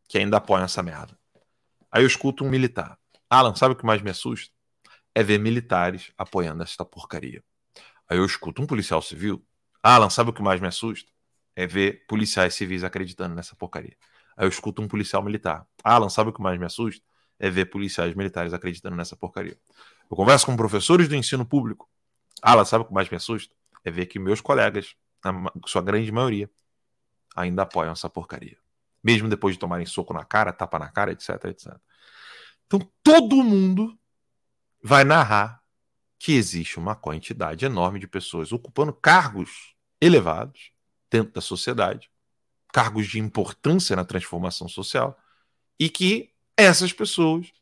[0.07, 1.19] que ainda apoiam essa merda.
[1.91, 2.99] Aí eu escuto um militar.
[3.31, 4.55] Alan, sabe o que mais me assusta?
[5.15, 7.43] É ver militares apoiando essa porcaria.
[8.07, 9.43] Aí eu escuto um policial civil.
[9.83, 11.11] Alan, sabe o que mais me assusta?
[11.57, 13.97] É ver policiais civis acreditando nessa porcaria.
[14.37, 15.67] Aí eu escuto um policial militar.
[15.83, 17.03] Alan, sabe o que mais me assusta?
[17.39, 19.57] É ver policiais militares acreditando nessa porcaria.
[20.11, 21.89] Eu converso com professores do ensino público.
[22.43, 23.55] Alan, sabe o que mais me assusta?
[23.85, 24.95] é ver que meus colegas,
[25.67, 26.51] sua grande maioria,
[27.35, 28.59] ainda apoiam essa porcaria.
[29.03, 31.77] Mesmo depois de tomarem soco na cara, tapa na cara, etc, etc.
[32.67, 33.99] Então todo mundo
[34.83, 35.63] vai narrar
[36.19, 40.73] que existe uma quantidade enorme de pessoas ocupando cargos elevados
[41.11, 42.11] dentro da sociedade,
[42.73, 45.19] cargos de importância na transformação social,
[45.79, 47.53] e que essas pessoas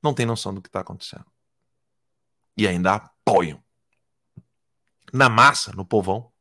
[0.00, 1.26] não têm noção do que está acontecendo.
[2.56, 3.62] E ainda apoiam
[5.12, 6.32] na massa, no povão,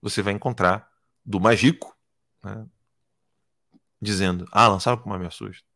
[0.00, 0.88] você vai encontrar
[1.24, 1.96] do mais rico,
[2.42, 2.66] né,
[4.00, 5.66] dizendo: Alan, sabe como me assusta?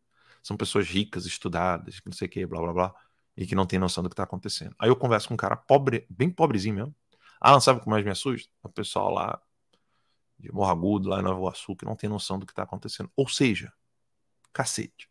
[0.43, 2.95] São pessoas ricas, estudadas, não sei o que, blá blá blá,
[3.37, 4.77] e que não tem noção do que está acontecendo.
[4.79, 6.97] Aí eu converso com um cara pobre, bem pobrezinho mesmo.
[7.41, 8.49] Alan, sabe o que mais me assusta?
[8.63, 9.41] O pessoal lá
[10.39, 13.11] de Morro Agudo, lá em Nova Iguaçu, que não tem noção do que está acontecendo.
[13.17, 13.73] Ou seja,
[14.59, 15.09] cacete,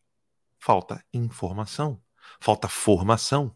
[0.59, 2.03] falta informação,
[2.37, 3.55] falta formação.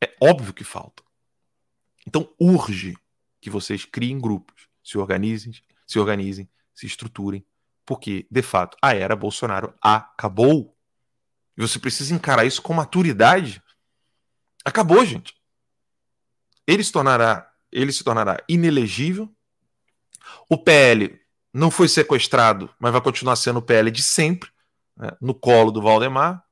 [0.00, 1.04] É óbvio que falta.
[2.04, 2.96] Então urge
[3.40, 5.52] que vocês criem grupos, se organizem,
[5.86, 7.46] se organizem, se estruturem,
[7.86, 10.76] porque de fato a era Bolsonaro acabou.
[11.56, 13.62] E você precisa encarar isso com maturidade.
[14.64, 15.40] Acabou, gente.
[16.66, 19.32] Ele se tornará, ele se tornará inelegível.
[20.48, 21.21] O PL
[21.52, 24.50] não foi sequestrado, mas vai continuar sendo PL de sempre,
[24.96, 26.42] né, no colo do Valdemar.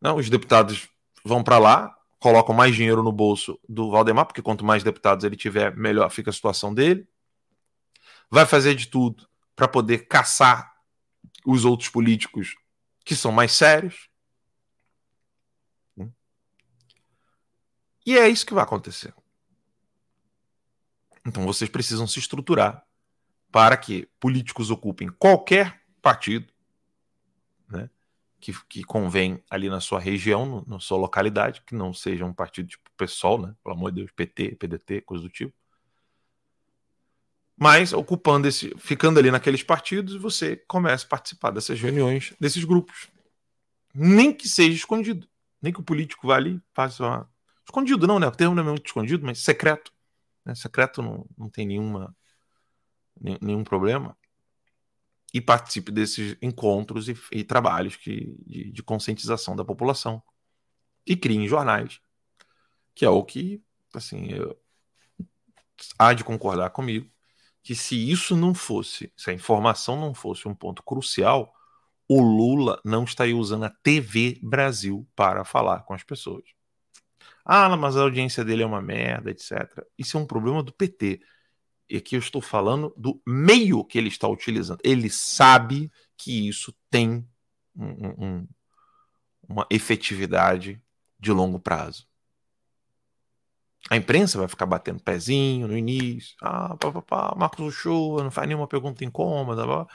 [0.00, 0.88] Não, os deputados
[1.24, 5.36] vão para lá, colocam mais dinheiro no bolso do Valdemar, porque quanto mais deputados ele
[5.36, 7.08] tiver, melhor fica a situação dele.
[8.30, 10.72] Vai fazer de tudo para poder caçar
[11.44, 12.54] os outros políticos
[13.04, 14.08] que são mais sérios.
[18.06, 19.14] E é isso que vai acontecer.
[21.26, 22.84] Então vocês precisam se estruturar
[23.54, 26.52] para que políticos ocupem qualquer partido,
[27.70, 27.88] né?
[28.40, 32.32] que, que convém ali na sua região, no, na sua localidade, que não seja um
[32.32, 33.54] partido tipo PSOL, né?
[33.62, 35.54] Pelo amor de Deus, PT, PDT, coisa do tipo.
[37.56, 43.08] Mas ocupando esse, ficando ali naqueles partidos, você começa a participar dessas reuniões, desses grupos.
[43.94, 45.28] Nem que seja escondido.
[45.62, 47.30] Nem que o político vá ali, faça uma.
[47.64, 48.26] Escondido, não, né?
[48.26, 49.92] O termo não é muito escondido, mas secreto.
[50.44, 50.56] Né?
[50.56, 52.12] Secreto não, não tem nenhuma,
[53.20, 54.16] nenhum problema.
[55.32, 60.22] e participe desses encontros e, e trabalhos que, de, de, conscientização da população.
[61.06, 62.00] E criem jornais,
[62.94, 63.62] que é o que,
[63.94, 64.58] assim, eu,
[65.98, 67.10] há de concordar comigo,
[67.62, 71.52] que se isso não fosse, se a informação não fosse um ponto crucial,
[72.08, 76.44] o Lula não estaria usando a TV Brasil para falar com as pessoas.
[77.44, 79.84] Ah, mas a audiência dele é uma merda, etc.
[79.98, 81.20] Isso é um problema do PT.
[81.88, 84.80] E aqui eu estou falando do meio que ele está utilizando.
[84.82, 87.26] Ele sabe que isso tem
[87.76, 88.48] um, um,
[89.48, 90.80] uma efetividade
[91.18, 92.06] de longo prazo.
[93.90, 96.34] A imprensa vai ficar batendo pezinho no início.
[96.40, 99.66] Ah, pá, pá, pá, Marcos Uchoa não faz nenhuma pergunta incômoda.
[99.66, 99.86] Pá.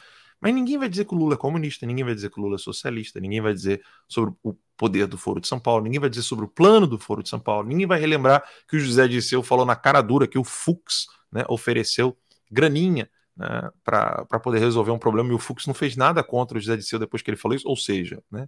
[0.42, 2.56] Mas ninguém vai dizer que o Lula é comunista, ninguém vai dizer que o Lula
[2.56, 6.10] é socialista, ninguém vai dizer sobre o poder do Foro de São Paulo, ninguém vai
[6.10, 9.08] dizer sobre o plano do Foro de São Paulo, ninguém vai relembrar que o José
[9.08, 12.18] Disseu falou na cara dura que o Fux né, ofereceu
[12.50, 16.62] graninha né, para poder resolver um problema e o Fux não fez nada contra o
[16.62, 18.48] José Disseu depois que ele falou isso, ou seja, né,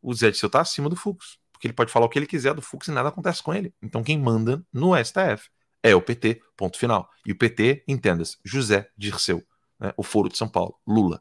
[0.00, 2.54] o José Disseu está acima do Fux, porque ele pode falar o que ele quiser
[2.54, 3.74] do Fux e nada acontece com ele.
[3.82, 5.50] Então quem manda no STF
[5.82, 7.08] é o PT, ponto final.
[7.26, 9.44] E o PT, entenda-se, José Dirceu
[9.78, 11.20] né, o Foro de São Paulo, Lula,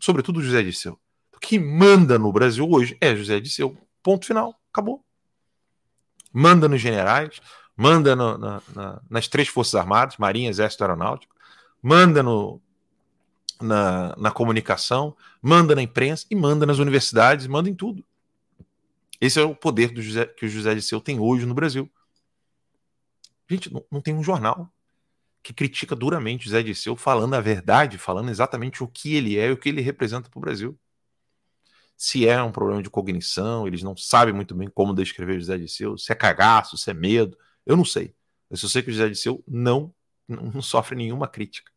[0.00, 0.98] sobretudo José Disseu.
[1.34, 3.76] O que manda no Brasil hoje é José Disseu.
[4.02, 5.04] Ponto final, acabou.
[6.32, 7.40] Manda nos generais,
[7.76, 11.34] manda no, na, na, nas três Forças Armadas, Marinha, Exército Aeronáutico,
[11.82, 12.60] manda no,
[13.60, 18.04] na, na, comunicação, manda na imprensa e manda nas universidades, manda em tudo.
[19.20, 21.90] Esse é o poder José, que o José Disseu tem hoje no Brasil.
[23.48, 24.70] Gente, não, não tem um jornal
[25.42, 29.48] que critica duramente o Zé Disseu, falando a verdade, falando exatamente o que ele é
[29.48, 30.78] e o que ele representa para o Brasil.
[31.96, 35.58] Se é um problema de cognição, eles não sabem muito bem como descrever o José
[35.58, 37.36] Disseu, se é cagaço, se é medo,
[37.66, 38.14] eu não sei.
[38.50, 39.94] Eu só sei que o José Disseu não,
[40.28, 41.72] não sofre nenhuma crítica.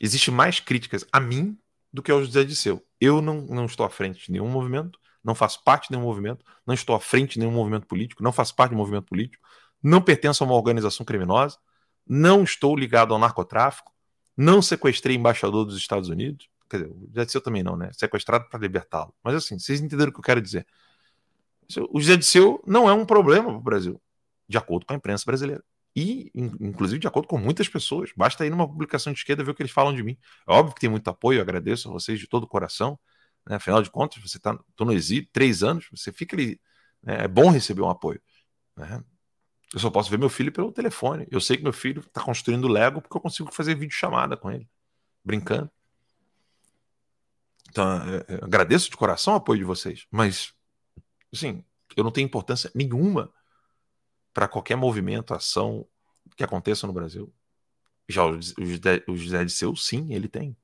[0.00, 1.58] Existe mais críticas a mim
[1.92, 2.84] do que ao José Disseu.
[3.00, 6.44] Eu não, não estou à frente de nenhum movimento, não faço parte de nenhum movimento,
[6.66, 9.46] não estou à frente de nenhum movimento político, não faço parte de um movimento político,
[9.82, 11.58] não pertenço a uma organização criminosa,
[12.06, 13.92] não estou ligado ao narcotráfico,
[14.36, 16.48] não sequestrei embaixador dos Estados Unidos.
[16.68, 17.90] Quer dizer, o José Disseu também não, né?
[17.92, 19.14] Sequestrado para libertá-lo.
[19.22, 20.66] Mas assim, vocês entenderam o que eu quero dizer.
[21.90, 24.00] O José Disseu não é um problema para o Brasil,
[24.48, 25.62] de acordo com a imprensa brasileira.
[25.94, 28.10] E, inclusive, de acordo com muitas pessoas.
[28.16, 30.16] Basta ir numa publicação de esquerda ver o que eles falam de mim.
[30.46, 32.98] É óbvio que tem muito apoio, eu agradeço a vocês de todo o coração.
[33.48, 33.56] Né?
[33.56, 36.60] Afinal de contas, você está no exílio, três anos, você fica ali.
[37.02, 37.24] Né?
[37.24, 38.20] É bom receber um apoio.
[38.76, 39.02] Né?
[39.72, 41.26] Eu só posso ver meu filho pelo telefone.
[41.30, 44.50] Eu sei que meu filho está construindo Lego porque eu consigo fazer vídeo chamada com
[44.50, 44.68] ele,
[45.22, 45.70] brincando.
[47.68, 50.54] Então, eu, eu agradeço de coração o apoio de vocês, mas,
[51.32, 51.62] assim,
[51.96, 53.32] eu não tenho importância nenhuma
[54.32, 55.86] para qualquer movimento, ação
[56.36, 57.32] que aconteça no Brasil.
[58.08, 60.56] Já o José, o José de Seu, sim, ele tem.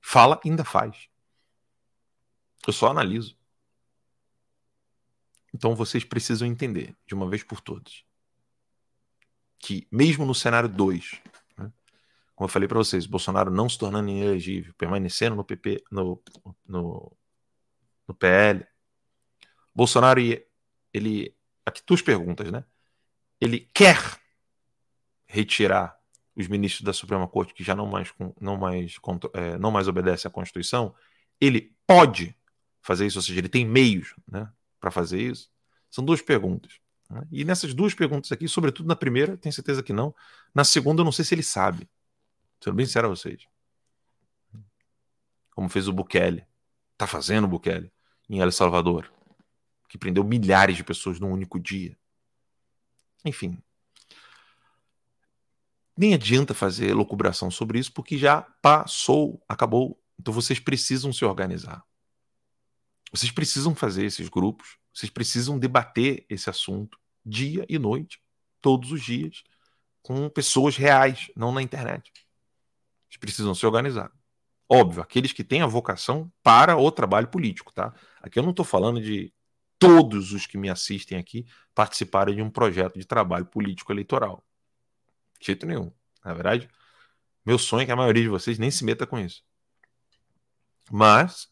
[0.00, 1.08] Fala, ainda faz.
[2.66, 3.36] Eu só analiso.
[5.52, 8.04] Então vocês precisam entender, de uma vez por todas,
[9.58, 11.20] que mesmo no cenário 2,
[11.58, 11.72] né,
[12.34, 16.22] como eu falei para vocês, Bolsonaro não se tornando inelegível, permanecendo no PP, no,
[16.66, 17.16] no,
[18.08, 18.66] no PL,
[19.74, 20.20] Bolsonaro,
[20.92, 21.34] ele.
[21.64, 22.64] Aqui duas perguntas, né?
[23.40, 23.98] Ele quer
[25.26, 25.96] retirar
[26.36, 28.96] os ministros da Suprema Corte que já não mais, não mais,
[29.34, 30.94] é, não mais obedecem à Constituição,
[31.40, 32.36] ele pode
[32.80, 34.50] fazer isso, ou seja, ele tem meios né,
[34.82, 35.48] para fazer isso?
[35.88, 36.80] São duas perguntas.
[37.08, 37.22] Né?
[37.30, 40.12] E nessas duas perguntas aqui, sobretudo na primeira, tenho certeza que não.
[40.52, 41.88] Na segunda, eu não sei se ele sabe.
[42.60, 43.46] Sendo bem sincero a vocês.
[45.54, 46.44] Como fez o Bukele.
[46.94, 47.92] Está fazendo o Bukele
[48.28, 49.10] em El Salvador.
[49.88, 51.96] Que prendeu milhares de pessoas num único dia.
[53.24, 53.56] Enfim.
[55.96, 60.02] Nem adianta fazer locubração sobre isso, porque já passou, acabou.
[60.18, 61.84] Então vocês precisam se organizar.
[63.12, 68.20] Vocês precisam fazer esses grupos, vocês precisam debater esse assunto dia e noite,
[68.60, 69.44] todos os dias,
[70.02, 72.10] com pessoas reais, não na internet.
[73.08, 74.10] Vocês precisam se organizar.
[74.68, 77.94] Óbvio, aqueles que têm a vocação para o trabalho político, tá?
[78.22, 79.32] Aqui eu não estou falando de
[79.78, 81.44] todos os que me assistem aqui
[81.74, 84.42] participarem de um projeto de trabalho político eleitoral.
[85.38, 85.92] De jeito nenhum.
[86.24, 86.70] Na verdade,
[87.44, 89.44] meu sonho é que a maioria de vocês nem se meta com isso.
[90.90, 91.51] Mas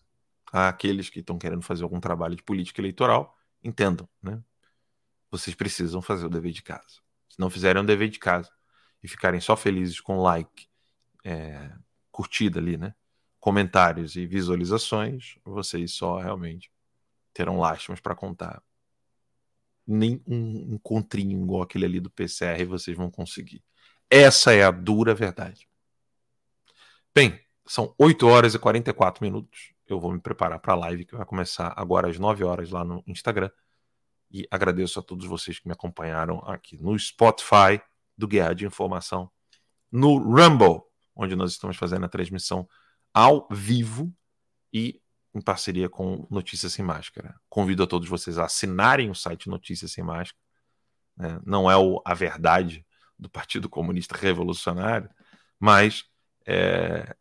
[0.53, 4.42] àqueles que estão querendo fazer algum trabalho de política eleitoral, entendam, né?
[5.30, 7.01] Vocês precisam fazer o dever de casa.
[7.28, 8.51] Se não fizerem o dever de casa
[9.03, 10.68] e ficarem só felizes com like,
[11.24, 11.72] é,
[12.11, 12.94] curtida ali, né?
[13.38, 16.70] Comentários e visualizações, vocês só realmente
[17.32, 18.62] terão lástimas para contar.
[19.86, 23.62] Nem um encontrinho igual aquele ali do PCR vocês vão conseguir.
[24.11, 25.68] Essa é a dura verdade.
[27.14, 29.72] Bem, são 8 horas e 44 minutos.
[29.91, 32.84] Eu vou me preparar para a live que vai começar agora às 9 horas lá
[32.84, 33.51] no Instagram.
[34.30, 37.82] E agradeço a todos vocês que me acompanharam aqui no Spotify
[38.16, 39.28] do Guerra de Informação,
[39.91, 40.82] no Rumble,
[41.16, 42.68] onde nós estamos fazendo a transmissão
[43.12, 44.14] ao vivo
[44.72, 45.01] e
[45.34, 47.34] em parceria com Notícias Sem Máscara.
[47.49, 50.41] Convido a todos vocês a assinarem o site Notícias Sem Máscara.
[51.16, 51.41] Né?
[51.45, 52.86] Não é o, a verdade
[53.18, 55.11] do Partido Comunista Revolucionário,
[55.59, 56.05] mas
[56.47, 57.16] é,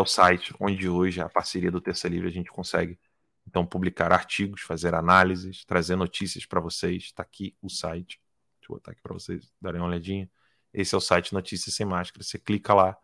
[0.00, 2.98] o site onde hoje, a parceria do Terça Livre, a gente consegue
[3.46, 7.04] então publicar artigos, fazer análises, trazer notícias para vocês.
[7.04, 8.20] Está aqui o site.
[8.60, 10.30] Deixa eu botar aqui para vocês darem uma olhadinha.
[10.72, 12.22] Esse é o site Notícias Sem Máscara.
[12.22, 12.96] Você clica lá,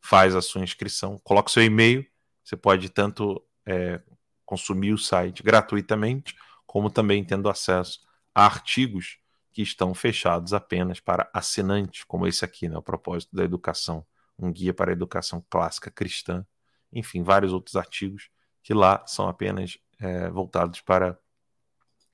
[0.00, 2.06] faz a sua inscrição, coloca seu e-mail.
[2.42, 4.00] Você pode tanto é,
[4.44, 6.34] consumir o site gratuitamente,
[6.66, 8.00] como também tendo acesso
[8.34, 9.18] a artigos
[9.52, 14.04] que estão fechados apenas para assinantes, como esse aqui, né, o propósito da educação,
[14.38, 16.46] um guia para a educação clássica cristã,
[16.92, 18.30] enfim, vários outros artigos
[18.62, 21.18] que lá são apenas é, voltados para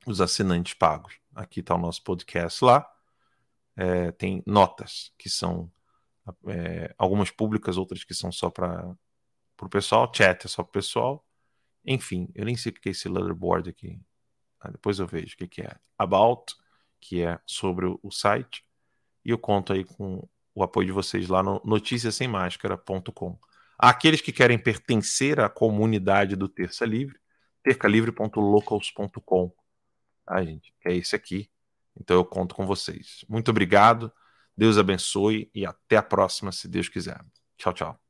[0.06, 1.18] os assinantes pagos.
[1.34, 2.90] Aqui está o nosso podcast lá,
[3.76, 5.70] é, tem notas que são
[6.48, 8.96] é, algumas públicas, outras que são só para
[9.60, 11.26] o pessoal, chat é só para o pessoal,
[11.84, 14.00] enfim, eu nem sei o que é esse leaderboard aqui.
[14.60, 15.74] Ah, depois eu vejo o que, que é.
[15.96, 16.54] About,
[17.00, 18.64] que é sobre o, o site.
[19.24, 20.28] E eu conto aí com
[20.60, 23.38] o apoio de vocês lá no noticiasemmáscara.com.
[23.78, 27.18] Aqueles que querem pertencer à comunidade do Terça Livre,
[27.62, 29.52] tercalivre.locals.com.
[30.26, 31.50] Ah, gente, é esse aqui.
[31.98, 33.24] Então eu conto com vocês.
[33.28, 34.12] Muito obrigado.
[34.56, 37.20] Deus abençoe e até a próxima, se Deus quiser.
[37.56, 38.09] Tchau, tchau.